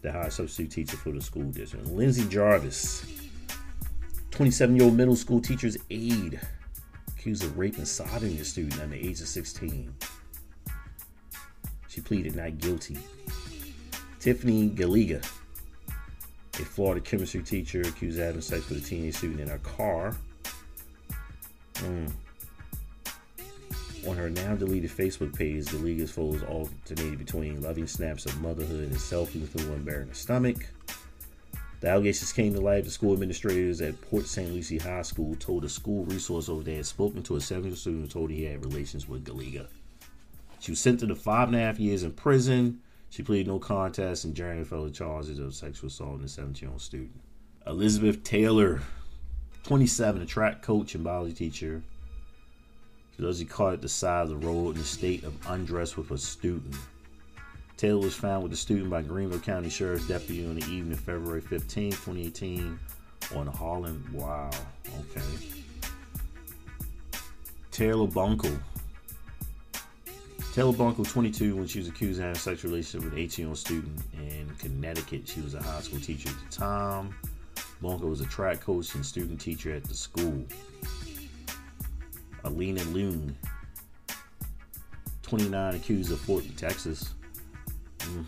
the 0.03 0.13
high 0.13 0.29
substitute 0.29 0.71
teacher 0.71 0.99
for 0.99 1.13
the 1.13 1.21
school 1.21 1.45
district. 1.45 1.87
Lindsay 1.87 2.29
Jarvis, 2.29 3.07
27 4.33 4.77
year 4.77 4.85
old 4.85 4.95
middle 4.95 5.17
school 5.17 5.41
teacher's 5.41 5.79
aide, 5.89 6.39
accused 7.09 7.43
of 7.43 7.57
raping 7.57 7.87
sodomy 7.87 8.39
a 8.39 8.45
student 8.45 8.83
under 8.83 8.95
the 8.95 9.09
age 9.09 9.23
of 9.23 9.29
16. 9.29 9.95
She 11.89 12.03
pleaded 12.03 12.37
not 12.37 12.59
guilty. 12.59 12.99
Tiffany 14.21 14.69
Galiga, 14.69 15.25
a 15.89 16.65
Florida 16.67 17.01
chemistry 17.01 17.43
teacher, 17.43 17.81
accused 17.81 18.19
of 18.19 18.27
having 18.27 18.43
sex 18.43 18.69
with 18.69 18.85
a 18.85 18.87
teenage 18.87 19.17
student 19.17 19.41
in 19.41 19.49
her 19.49 19.59
car. 19.59 20.15
Mm. 21.77 22.13
On 24.07 24.17
her 24.17 24.31
now 24.31 24.57
deleted 24.57 24.91
Facebook 24.91 25.37
page, 25.37 25.67
the 25.67 25.77
league's 25.79 26.11
photos 26.11 26.43
alternated 26.43 27.19
between 27.19 27.63
loving 27.63 27.87
snaps 27.87 28.27
of 28.27 28.41
motherhood 28.41 28.91
and 28.91 28.97
selfies 28.97 29.53
with 29.53 29.69
one 29.69 29.85
bearing 29.85 30.09
a 30.09 30.15
stomach. 30.15 30.67
The 31.81 31.89
allegations 31.89 32.33
came 32.33 32.53
to 32.55 32.61
light. 32.61 32.85
The 32.85 32.91
school 32.91 33.13
administrators 33.13 33.81
at 33.81 34.01
Port 34.01 34.27
St. 34.27 34.53
Lucie 34.53 34.79
High 34.79 35.03
School 35.03 35.37
told 35.37 35.65
a 35.65 35.69
school 35.69 36.05
resource 36.05 36.49
over 36.49 36.63
there 36.63 36.77
had 36.77 36.87
spoken 36.87 37.23
to 37.25 37.37
a 37.37 37.41
17 37.41 37.77
student 37.77 38.03
who 38.03 38.09
told 38.09 38.31
he 38.31 38.45
had 38.45 38.65
relations 38.65 39.09
with 39.09 39.25
Galiga. 39.25 39.67
She 40.59 40.73
was 40.73 40.81
sentenced 40.81 41.09
to 41.09 41.21
five 41.21 41.49
and 41.49 41.57
a 41.57 41.61
half 41.61 41.79
years 41.79 42.03
in 42.03 42.13
prison. 42.13 42.81
She 43.11 43.23
pleaded 43.23 43.49
no 43.49 43.59
contest 43.59 44.25
and 44.25 44.35
Jeremy 44.35 44.65
fellow 44.65 44.91
charges 44.91 45.39
of 45.39 45.55
sexual 45.55 45.89
assault 45.89 46.21
in 46.21 46.25
a 46.25 46.29
17 46.29 46.63
year 46.63 46.73
old 46.73 46.81
student. 46.81 47.21
Elizabeth 47.67 48.25
Taylor, 48.25 48.81
27, 49.65 50.23
a 50.23 50.27
track 50.27 50.63
coach 50.63 50.95
and 50.95 51.05
biology 51.05 51.35
teacher, 51.35 51.83
he 53.19 53.45
caught 53.45 53.75
at 53.75 53.83
the 53.83 53.89
side 53.89 54.23
of 54.23 54.29
the 54.29 54.37
road 54.47 54.77
in 54.77 54.83
a 54.83 54.85
state 54.85 55.25
of 55.25 55.35
undress 55.49 55.97
with 55.97 56.11
a 56.11 56.19
student. 56.19 56.75
Taylor 57.77 58.01
was 58.01 58.15
found 58.15 58.43
with 58.43 58.53
the 58.53 58.57
student 58.57 58.91
by 58.91 59.03
Greenville 59.03 59.41
County 59.41 59.69
Sheriff's 59.69 60.07
deputy 60.07 60.47
on 60.47 60.55
the 60.55 60.65
evening 60.67 60.93
of 60.93 61.01
February 61.01 61.41
15, 61.41 61.91
2018, 61.91 62.79
on 63.35 63.47
Harlan. 63.47 64.05
Wow, 64.13 64.51
okay. 65.01 65.27
Taylor 67.71 68.07
Bunkle. 68.07 68.59
Taylor 70.53 70.73
Bunkle, 70.73 71.09
22, 71.09 71.57
when 71.57 71.67
she 71.67 71.79
was 71.79 71.89
accused 71.89 72.21
of 72.21 72.27
having 72.27 72.37
a 72.37 72.41
sexual 72.41 72.71
relationship 72.71 73.05
with 73.05 73.15
an 73.15 73.19
18 73.19 73.43
year 73.43 73.49
old 73.49 73.59
student 73.59 73.99
in 74.13 74.49
Connecticut. 74.59 75.27
She 75.27 75.41
was 75.41 75.55
a 75.55 75.63
high 75.63 75.81
school 75.81 75.99
teacher 75.99 76.29
at 76.29 76.37
the 76.51 76.57
time. 76.57 77.15
Bunkle 77.83 78.11
was 78.11 78.21
a 78.21 78.27
track 78.27 78.61
coach 78.61 78.95
and 78.95 79.05
student 79.05 79.41
teacher 79.41 79.73
at 79.75 79.85
the 79.85 79.95
school. 79.95 80.45
Alina 82.45 82.83
Loon, 82.85 83.37
29, 85.23 85.75
accused 85.75 86.13
of 86.13 86.21
Fort 86.21 86.45
Texas 86.57 87.15
mm, 87.99 88.25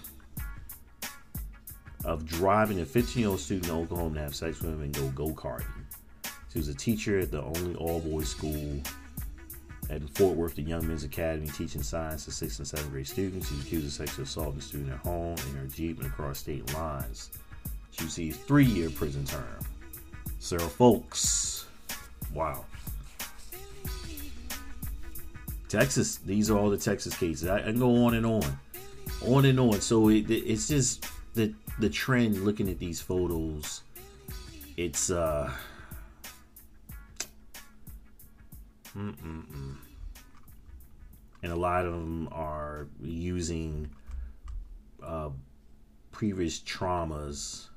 of 2.04 2.24
driving 2.26 2.80
a 2.80 2.84
15 2.84 3.20
year 3.20 3.30
old 3.30 3.40
student 3.40 3.66
to 3.66 3.72
Oklahoma 3.72 4.14
to 4.16 4.20
have 4.20 4.34
sex 4.34 4.60
with 4.60 4.72
him 4.72 4.82
and 4.82 4.94
go 4.94 5.08
go 5.10 5.28
karting. 5.32 5.64
She 6.52 6.58
was 6.58 6.68
a 6.68 6.74
teacher 6.74 7.18
at 7.18 7.30
the 7.30 7.42
only 7.42 7.74
all 7.74 8.00
boys 8.00 8.28
school 8.28 8.80
at 9.90 10.02
Fort 10.10 10.36
Worth, 10.36 10.54
the 10.54 10.62
Young 10.62 10.86
Men's 10.86 11.04
Academy, 11.04 11.48
teaching 11.48 11.82
science 11.82 12.24
to 12.24 12.30
sixth 12.30 12.58
and 12.58 12.68
seventh 12.68 12.90
grade 12.90 13.06
students. 13.06 13.48
She 13.48 13.56
was 13.56 13.64
accused 13.64 13.86
of 13.86 13.92
sexual 13.92 14.24
assault 14.24 14.56
a 14.56 14.60
student 14.60 14.92
at 14.92 14.98
home 15.00 15.36
in 15.50 15.56
her 15.56 15.66
Jeep 15.66 15.98
and 15.98 16.06
across 16.06 16.38
state 16.38 16.72
lines. 16.74 17.30
She 17.90 18.04
received 18.04 18.40
three 18.40 18.64
year 18.64 18.90
prison 18.90 19.24
term. 19.24 19.58
Sarah 20.38 20.62
Folks. 20.62 21.66
Wow. 22.32 22.64
Texas, 25.68 26.16
these 26.16 26.50
are 26.50 26.58
all 26.58 26.70
the 26.70 26.76
Texas 26.78 27.16
cases. 27.16 27.48
I, 27.48 27.58
I 27.58 27.62
can 27.62 27.78
go 27.78 28.04
on 28.04 28.14
and 28.14 28.26
on, 28.26 28.58
on 29.26 29.44
and 29.44 29.58
on. 29.58 29.80
So 29.80 30.08
it, 30.08 30.30
it's 30.30 30.68
just 30.68 31.06
the 31.34 31.52
the 31.78 31.88
trend. 31.88 32.44
Looking 32.44 32.68
at 32.68 32.78
these 32.78 33.00
photos, 33.00 33.82
it's 34.76 35.10
uh, 35.10 35.50
mm-mm-mm. 38.96 39.76
and 41.42 41.52
a 41.52 41.56
lot 41.56 41.86
of 41.86 41.92
them 41.92 42.28
are 42.30 42.86
using 43.02 43.90
uh, 45.02 45.30
previous 46.12 46.60
traumas 46.60 47.68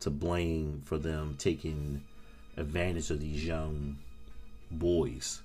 to 0.00 0.10
blame 0.10 0.80
for 0.84 0.98
them 0.98 1.34
taking 1.38 2.02
advantage 2.56 3.10
of 3.10 3.20
these 3.20 3.44
young 3.44 3.96
boys 4.70 5.40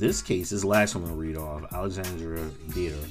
this 0.00 0.22
case, 0.22 0.50
this 0.50 0.64
last 0.64 0.94
one 0.94 1.04
I'm 1.04 1.10
to 1.10 1.16
read 1.16 1.36
off 1.36 1.72
Alexandra 1.72 2.40
Dieter, 2.70 3.08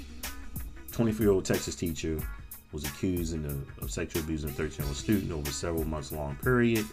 24 0.92 1.24
year 1.24 1.32
old 1.32 1.46
Texas 1.46 1.76
teacher, 1.76 2.20
was 2.72 2.84
accused 2.84 3.36
of, 3.46 3.84
of 3.84 3.92
sexual 3.92 4.24
abusing 4.24 4.50
a 4.50 4.54
13 4.54 4.80
year 4.80 4.88
old 4.88 4.98
student 4.98 5.32
over 5.32 5.52
several 5.52 5.86
months 5.86 6.12
long 6.12 6.36
period. 6.38 6.86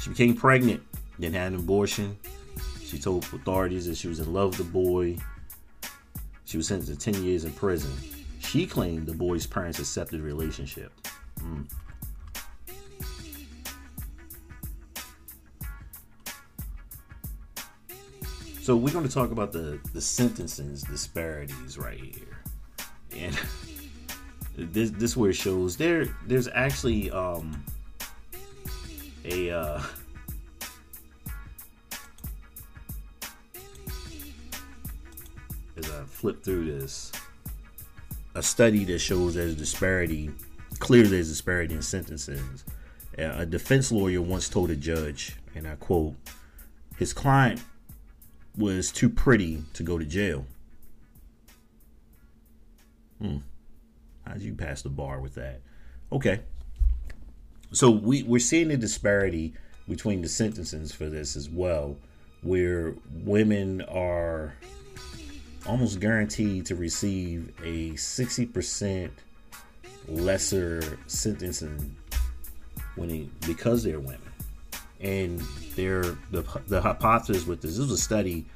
She 0.00 0.10
became 0.10 0.34
pregnant, 0.34 0.82
then 1.18 1.34
had 1.34 1.52
an 1.52 1.58
abortion. 1.58 2.16
She 2.82 2.98
told 2.98 3.24
authorities 3.24 3.86
that 3.86 3.96
she 3.96 4.08
was 4.08 4.18
in 4.18 4.32
love 4.32 4.58
with 4.58 4.66
the 4.66 4.72
boy. 4.72 5.16
She 6.46 6.56
was 6.56 6.66
sentenced 6.66 7.00
to 7.00 7.12
10 7.12 7.22
years 7.22 7.44
in 7.44 7.52
prison. 7.52 7.92
She 8.40 8.66
claimed 8.66 9.06
the 9.06 9.14
boy's 9.14 9.46
parents 9.46 9.78
accepted 9.78 10.20
the 10.20 10.24
relationship. 10.24 10.92
Mm. 11.40 11.66
So 18.64 18.74
we're 18.74 18.94
going 18.94 19.06
to 19.06 19.12
talk 19.12 19.30
about 19.30 19.52
the 19.52 19.78
the 19.92 20.00
sentencing 20.00 20.74
disparities 20.88 21.76
right 21.76 22.00
here, 22.00 22.38
and 23.14 23.38
this 24.56 24.90
this 24.90 25.14
where 25.18 25.28
it 25.28 25.36
shows 25.36 25.76
there 25.76 26.06
there's 26.26 26.48
actually 26.48 27.10
um 27.10 27.62
a 29.26 29.50
uh, 29.50 29.82
as 35.76 35.90
I 35.90 36.02
flip 36.06 36.42
through 36.42 36.78
this 36.78 37.12
a 38.34 38.42
study 38.42 38.84
that 38.84 38.98
shows 38.98 39.34
there's 39.34 39.56
disparity 39.56 40.30
clearly 40.78 41.08
there's 41.08 41.28
disparity 41.28 41.74
in 41.74 41.82
sentences. 41.82 42.64
A 43.18 43.44
defense 43.44 43.92
lawyer 43.92 44.22
once 44.22 44.48
told 44.48 44.70
a 44.70 44.76
judge, 44.76 45.36
and 45.54 45.68
I 45.68 45.74
quote, 45.74 46.14
his 46.96 47.12
client 47.12 47.60
was 48.56 48.92
too 48.92 49.08
pretty 49.08 49.62
to 49.74 49.82
go 49.82 49.98
to 49.98 50.04
jail. 50.04 50.46
Hmm. 53.20 53.38
How'd 54.26 54.40
you 54.40 54.54
pass 54.54 54.82
the 54.82 54.88
bar 54.88 55.20
with 55.20 55.34
that? 55.34 55.60
Okay. 56.12 56.40
So 57.72 57.90
we, 57.90 58.22
we're 58.22 58.38
seeing 58.38 58.70
a 58.70 58.76
disparity 58.76 59.54
between 59.88 60.22
the 60.22 60.28
sentences 60.28 60.92
for 60.92 61.08
this 61.08 61.36
as 61.36 61.50
well, 61.50 61.96
where 62.42 62.94
women 63.24 63.82
are 63.82 64.54
almost 65.66 66.00
guaranteed 66.00 66.66
to 66.66 66.76
receive 66.76 67.52
a 67.62 67.90
60% 67.90 69.10
lesser 70.08 70.98
sentencing 71.06 71.96
when 72.96 73.30
because 73.46 73.82
they're 73.82 73.98
women 73.98 74.33
and 75.04 75.38
they're 75.76 76.16
the 76.30 76.42
the 76.66 76.80
hypothesis 76.80 77.46
with 77.46 77.60
this. 77.60 77.72
This 77.72 77.80
was 77.80 77.92
a 77.92 77.98
study 77.98 78.46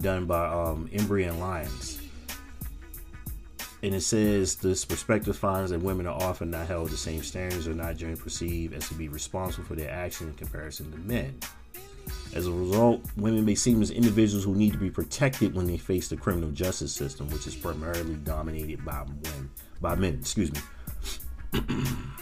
done 0.00 0.26
by 0.26 0.46
um, 0.46 0.88
Embry 0.92 1.28
and 1.28 1.38
Lyons, 1.38 2.00
and 3.82 3.94
it 3.94 4.00
says 4.00 4.56
this 4.56 4.84
perspective 4.84 5.36
finds 5.36 5.70
that 5.70 5.80
women 5.80 6.06
are 6.06 6.20
often 6.20 6.50
not 6.50 6.66
held 6.66 6.90
the 6.90 6.96
same 6.96 7.22
standards 7.22 7.68
or 7.68 7.74
not 7.74 7.96
generally 7.96 8.20
perceived 8.20 8.74
as 8.74 8.88
to 8.88 8.94
be 8.94 9.08
responsible 9.08 9.64
for 9.64 9.76
their 9.76 9.90
actions 9.90 10.30
in 10.30 10.34
comparison 10.34 10.90
to 10.90 10.98
men. 10.98 11.38
As 12.34 12.46
a 12.46 12.52
result, 12.52 13.02
women 13.16 13.44
may 13.44 13.54
seem 13.54 13.82
as 13.82 13.90
individuals 13.90 14.44
who 14.44 14.54
need 14.54 14.72
to 14.72 14.78
be 14.78 14.90
protected 14.90 15.54
when 15.54 15.66
they 15.66 15.76
face 15.76 16.08
the 16.08 16.16
criminal 16.16 16.50
justice 16.50 16.92
system, 16.92 17.28
which 17.28 17.46
is 17.46 17.54
primarily 17.54 18.14
dominated 18.16 18.82
by 18.84 19.04
men. 19.24 19.50
By 19.80 19.94
men, 19.94 20.14
excuse 20.14 20.50
me. 20.52 20.60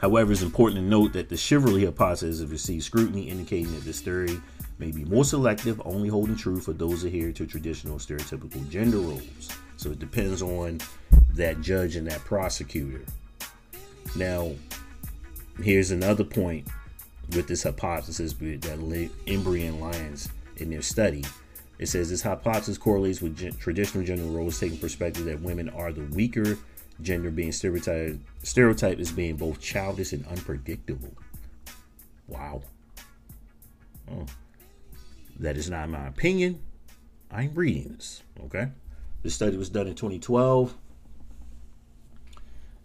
However, 0.00 0.32
it's 0.32 0.42
important 0.42 0.80
to 0.80 0.88
note 0.88 1.12
that 1.14 1.28
the 1.28 1.36
chivalry 1.36 1.84
hypothesis 1.84 2.40
has 2.40 2.50
received 2.50 2.84
scrutiny, 2.84 3.28
indicating 3.28 3.72
that 3.74 3.84
this 3.84 4.00
theory 4.00 4.40
may 4.78 4.92
be 4.92 5.04
more 5.04 5.24
selective, 5.24 5.82
only 5.84 6.08
holding 6.08 6.36
true 6.36 6.60
for 6.60 6.72
those 6.72 7.02
adhere 7.02 7.32
to 7.32 7.46
traditional 7.46 7.98
stereotypical 7.98 8.68
gender 8.70 8.98
roles. 8.98 9.48
So 9.76 9.90
it 9.90 9.98
depends 9.98 10.40
on 10.40 10.80
that 11.30 11.60
judge 11.60 11.96
and 11.96 12.06
that 12.08 12.24
prosecutor. 12.24 13.04
Now, 14.14 14.52
here's 15.62 15.90
another 15.90 16.24
point 16.24 16.68
with 17.34 17.48
this 17.48 17.64
hypothesis 17.64 18.32
that 18.32 18.62
Embry 19.26 19.68
and 19.68 19.80
Lyons 19.80 20.28
in 20.56 20.70
their 20.70 20.82
study. 20.82 21.24
It 21.78 21.86
says 21.86 22.10
this 22.10 22.22
hypothesis 22.22 22.78
correlates 22.78 23.20
with 23.20 23.60
traditional 23.60 24.04
gender 24.04 24.24
roles, 24.24 24.58
taking 24.58 24.78
perspective 24.78 25.24
that 25.26 25.40
women 25.40 25.68
are 25.70 25.92
the 25.92 26.04
weaker 26.14 26.56
gender 27.00 27.30
being 27.30 27.52
stereotyped 27.52 28.18
stereotyped 28.42 29.00
as 29.00 29.12
being 29.12 29.36
both 29.36 29.60
childish 29.60 30.12
and 30.12 30.26
unpredictable. 30.26 31.12
Wow. 32.26 32.62
Oh. 34.10 34.26
That 35.40 35.56
is 35.56 35.70
not 35.70 35.88
my 35.88 36.06
opinion. 36.06 36.60
I'm 37.30 37.54
reading 37.54 37.94
this. 37.94 38.22
Okay. 38.46 38.68
This 39.22 39.34
study 39.34 39.56
was 39.56 39.68
done 39.68 39.86
in 39.86 39.94
2012. 39.94 40.74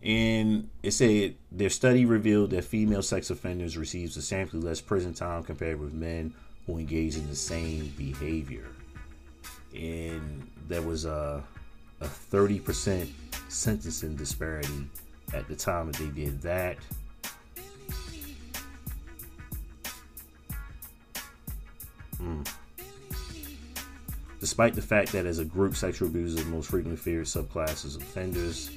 And 0.03 0.69
it 0.83 0.91
said 0.91 1.35
their 1.51 1.69
study 1.69 2.05
revealed 2.05 2.49
that 2.51 2.65
female 2.65 3.01
sex 3.01 3.29
offenders 3.29 3.77
receive 3.77 4.11
substantially 4.11 4.61
less 4.61 4.81
prison 4.81 5.13
time 5.13 5.43
compared 5.43 5.79
with 5.79 5.93
men 5.93 6.33
who 6.65 6.77
engage 6.77 7.15
in 7.15 7.27
the 7.29 7.35
same 7.35 7.93
behavior. 7.97 8.67
And 9.73 10.45
there 10.67 10.81
was 10.81 11.05
a, 11.05 11.43
a 12.03 12.07
30% 12.07 13.09
sentencing 13.49 14.15
disparity 14.15 14.87
at 15.33 15.47
the 15.47 15.55
time 15.55 15.91
that 15.91 15.95
they 15.97 16.07
did 16.07 16.41
that. 16.41 16.77
Mm. 22.21 22.47
Despite 24.39 24.73
the 24.73 24.81
fact 24.81 25.11
that 25.13 25.25
as 25.25 25.39
a 25.39 25.45
group, 25.45 25.75
sexual 25.75 26.09
abuse 26.09 26.33
is 26.33 26.43
the 26.43 26.51
most 26.51 26.69
frequently 26.69 26.97
feared 26.97 27.25
subclasses 27.25 27.95
of 27.95 28.01
offenders, 28.01 28.71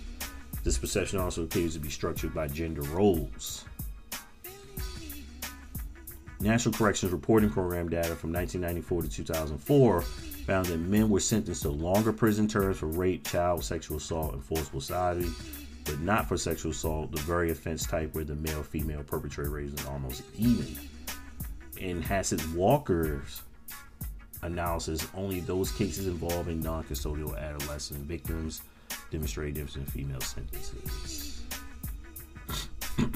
this 0.62 0.78
perception 0.78 1.18
also 1.18 1.42
appears 1.42 1.74
to 1.74 1.80
be 1.80 1.90
structured 1.90 2.34
by 2.34 2.46
gender 2.48 2.82
roles. 2.82 3.64
National 6.40 6.74
Corrections 6.74 7.12
Reporting 7.12 7.50
Program 7.50 7.88
data 7.88 8.14
from 8.14 8.32
1994 8.32 9.02
to 9.02 9.08
2004 9.08 10.04
found 10.46 10.66
that 10.66 10.78
men 10.78 11.08
were 11.10 11.18
sentenced 11.18 11.62
to 11.62 11.70
longer 11.70 12.12
prison 12.12 12.46
terms 12.46 12.78
for 12.78 12.86
rape, 12.86 13.26
child 13.26 13.64
sexual 13.64 13.96
assault, 13.96 14.32
and 14.32 14.44
forcible 14.44 14.80
sodomy, 14.80 15.28
but 15.84 15.98
not 16.00 16.28
for 16.28 16.36
sexual 16.36 16.70
assault, 16.70 17.10
the 17.10 17.20
very 17.22 17.50
offense 17.50 17.84
type 17.84 18.14
where 18.14 18.22
the 18.22 18.36
male 18.36 18.62
female 18.62 19.02
perpetrator 19.02 19.58
is 19.58 19.74
almost 19.86 20.22
even. 20.38 20.78
In 21.78 22.00
Hassett 22.00 22.40
Walker's 22.54 23.42
analysis, 24.42 25.08
only 25.16 25.40
those 25.40 25.72
cases 25.72 26.06
involving 26.06 26.60
non 26.60 26.84
custodial 26.84 27.36
adolescent 27.36 27.98
victims 28.06 28.62
demonstrate 29.10 29.54
difference 29.54 29.74
in 29.76 29.84
female 29.86 30.20
sentences. 30.20 31.42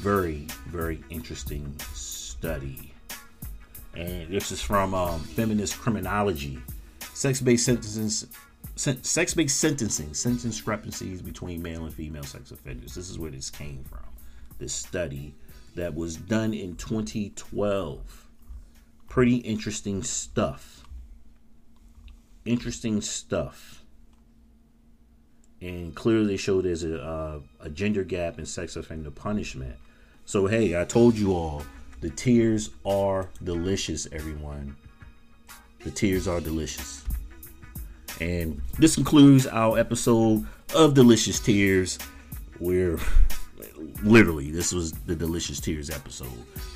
very, 0.00 0.46
very 0.68 1.02
interesting 1.10 1.74
study 1.92 2.91
and 3.94 4.28
this 4.28 4.50
is 4.50 4.62
from 4.62 4.94
um, 4.94 5.20
Feminist 5.20 5.78
Criminology. 5.78 6.58
Sex-based 7.14 7.64
sentences, 7.64 8.26
sex-based 8.74 9.58
sentencing, 9.58 10.14
sentence 10.14 10.42
discrepancies 10.42 11.20
between 11.20 11.62
male 11.62 11.84
and 11.84 11.92
female 11.92 12.22
sex 12.22 12.50
offenders. 12.50 12.94
This 12.94 13.10
is 13.10 13.18
where 13.18 13.30
this 13.30 13.50
came 13.50 13.84
from. 13.84 14.00
This 14.58 14.72
study 14.72 15.34
that 15.74 15.94
was 15.94 16.16
done 16.16 16.54
in 16.54 16.76
2012. 16.76 18.28
Pretty 19.08 19.36
interesting 19.36 20.02
stuff. 20.02 20.84
Interesting 22.44 23.00
stuff. 23.02 23.84
And 25.60 25.94
clearly, 25.94 26.36
show 26.36 26.60
there's 26.60 26.82
a, 26.82 27.00
uh, 27.00 27.40
a 27.60 27.68
gender 27.68 28.02
gap 28.02 28.38
in 28.38 28.46
sex 28.46 28.74
offender 28.74 29.10
punishment. 29.10 29.76
So, 30.24 30.46
hey, 30.46 30.80
I 30.80 30.84
told 30.84 31.16
you 31.16 31.32
all 31.32 31.62
the 32.02 32.10
tears 32.10 32.70
are 32.84 33.28
delicious, 33.44 34.08
everyone. 34.10 34.76
The 35.84 35.90
tears 35.92 36.26
are 36.26 36.40
delicious. 36.40 37.04
And 38.20 38.60
this 38.76 38.96
concludes 38.96 39.46
our 39.46 39.78
episode 39.78 40.44
of 40.74 40.94
Delicious 40.94 41.38
Tears. 41.38 42.00
We're 42.58 42.98
literally, 44.02 44.50
this 44.50 44.72
was 44.72 44.92
the 44.92 45.14
Delicious 45.14 45.60
Tears 45.60 45.90
episode. 45.90 46.26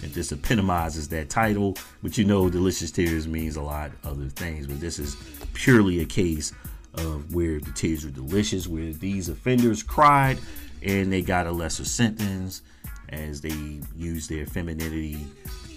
And 0.04 0.12
this 0.12 0.30
epitomizes 0.30 1.08
that 1.08 1.28
title, 1.28 1.76
but 2.04 2.16
you 2.16 2.24
know, 2.24 2.48
Delicious 2.48 2.92
Tears 2.92 3.26
means 3.26 3.56
a 3.56 3.62
lot 3.62 3.90
of 4.04 4.12
other 4.12 4.28
things. 4.28 4.68
But 4.68 4.80
this 4.80 5.00
is 5.00 5.16
purely 5.54 6.00
a 6.02 6.06
case 6.06 6.52
of 6.94 7.34
where 7.34 7.58
the 7.58 7.72
tears 7.72 8.04
were 8.04 8.12
delicious, 8.12 8.68
where 8.68 8.92
these 8.92 9.28
offenders 9.28 9.82
cried 9.82 10.38
and 10.82 11.12
they 11.12 11.20
got 11.20 11.48
a 11.48 11.52
lesser 11.52 11.84
sentence 11.84 12.62
as 13.10 13.40
they 13.40 13.80
use 13.96 14.28
their 14.28 14.46
femininity 14.46 15.26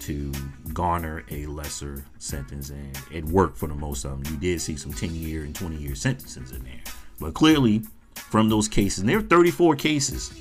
to 0.01 0.31
garner 0.73 1.23
a 1.29 1.45
lesser 1.45 2.03
sentence, 2.17 2.69
and 2.69 2.97
it 3.11 3.23
worked 3.25 3.57
for 3.57 3.67
the 3.67 3.75
most 3.75 4.05
of 4.05 4.11
them. 4.11 4.33
You 4.33 4.39
did 4.39 4.61
see 4.61 4.75
some 4.75 4.93
10 4.93 5.13
year 5.15 5.43
and 5.43 5.55
20 5.55 5.75
year 5.75 5.95
sentences 5.95 6.51
in 6.51 6.63
there, 6.63 6.81
but 7.19 7.33
clearly, 7.33 7.83
from 8.15 8.49
those 8.49 8.67
cases, 8.67 9.03
there 9.03 9.17
are 9.17 9.21
34 9.21 9.75
cases, 9.75 10.33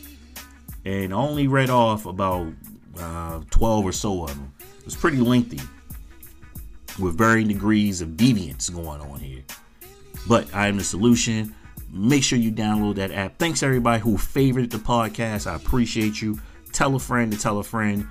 and 0.85 1.13
only 1.13 1.47
read 1.49 1.71
off 1.71 2.07
about 2.07 2.53
uh, 2.99 3.41
12 3.51 3.85
or 3.85 3.93
so 3.93 4.25
of 4.25 4.31
them. 4.31 4.53
It 4.79 4.85
was 4.85 4.97
pretty 4.97 5.19
lengthy 5.19 5.61
with 6.99 7.17
varying 7.17 7.49
degrees 7.49 8.01
of 8.01 8.11
deviance 8.11 8.73
going 8.73 9.01
on 9.01 9.21
here. 9.21 9.43
But 10.27 10.53
I 10.55 10.69
am 10.69 10.77
the 10.77 10.85
solution. 10.85 11.55
Make 11.91 12.23
sure 12.23 12.39
you 12.39 12.53
download 12.53 12.97
that 12.97 13.11
app. 13.13 13.39
Thanks 13.39 13.63
everybody 13.63 14.01
who 14.01 14.19
favored 14.19 14.71
the 14.71 14.79
podcast. 14.79 15.47
I 15.47 15.55
appreciate 15.55 16.21
you. 16.21 16.39
Tell 16.79 16.95
a 16.95 17.01
friend 17.01 17.33
to 17.33 17.37
tell 17.37 17.59
a 17.59 17.65
friend. 17.65 18.07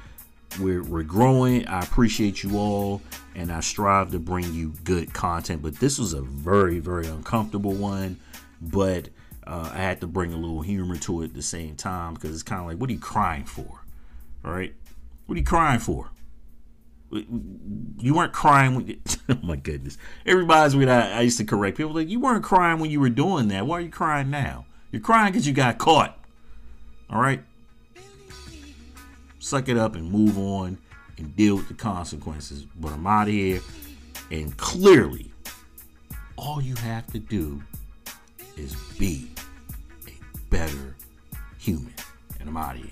We're, 0.59 0.83
we're 0.83 1.03
growing. 1.03 1.65
I 1.67 1.79
appreciate 1.79 2.43
you 2.43 2.57
all, 2.57 3.01
and 3.33 3.49
I 3.49 3.61
strive 3.61 4.11
to 4.11 4.19
bring 4.19 4.53
you 4.53 4.73
good 4.83 5.13
content. 5.13 5.61
But 5.61 5.77
this 5.77 5.97
was 5.97 6.11
a 6.11 6.19
very, 6.19 6.79
very 6.79 7.07
uncomfortable 7.07 7.71
one. 7.71 8.19
But 8.61 9.07
uh, 9.45 9.71
I 9.73 9.77
had 9.77 10.01
to 10.01 10.07
bring 10.07 10.33
a 10.33 10.35
little 10.35 10.59
humor 10.59 10.97
to 10.97 11.21
it 11.21 11.27
at 11.27 11.33
the 11.33 11.41
same 11.41 11.77
time 11.77 12.15
because 12.15 12.31
it's 12.31 12.43
kind 12.43 12.59
of 12.59 12.67
like, 12.67 12.77
what 12.77 12.89
are 12.89 12.93
you 12.93 12.99
crying 12.99 13.45
for? 13.45 13.85
All 14.43 14.51
right? 14.51 14.73
What 15.27 15.35
are 15.35 15.39
you 15.39 15.45
crying 15.45 15.79
for? 15.79 16.09
You 17.09 18.15
weren't 18.15 18.33
crying 18.33 18.75
when. 18.75 18.87
You, 18.87 18.99
oh 19.29 19.39
my 19.43 19.55
goodness! 19.55 19.97
Everybody's 20.25 20.75
when 20.75 20.89
I, 20.89 21.19
I 21.19 21.21
used 21.21 21.37
to 21.37 21.45
correct 21.45 21.77
people 21.77 21.93
like 21.93 22.09
you 22.09 22.19
weren't 22.19 22.43
crying 22.43 22.79
when 22.79 22.91
you 22.91 22.99
were 22.99 23.07
doing 23.07 23.47
that. 23.47 23.65
Why 23.65 23.77
are 23.77 23.81
you 23.81 23.89
crying 23.89 24.29
now? 24.29 24.65
You're 24.91 25.01
crying 25.01 25.31
because 25.31 25.47
you 25.47 25.53
got 25.53 25.77
caught. 25.77 26.19
All 27.09 27.21
right. 27.21 27.43
Suck 29.47 29.69
it 29.69 29.77
up 29.77 29.95
and 29.95 30.11
move 30.11 30.37
on 30.37 30.77
and 31.17 31.33
deal 31.37 31.55
with 31.55 31.69
the 31.69 31.73
consequences. 31.73 32.65
But 32.81 32.91
I'm 32.91 33.07
out 33.07 33.29
of 33.29 33.33
here, 33.33 33.61
and 34.29 34.57
clearly, 34.57 35.31
all 36.35 36.61
you 36.61 36.75
have 36.75 37.07
to 37.13 37.19
do 37.19 37.63
is 38.57 38.75
be 38.99 39.31
a 40.05 40.11
better 40.49 40.97
human. 41.59 41.93
And 42.41 42.49
I'm 42.49 42.57
out 42.57 42.75
of 42.75 42.81
here. 42.81 42.91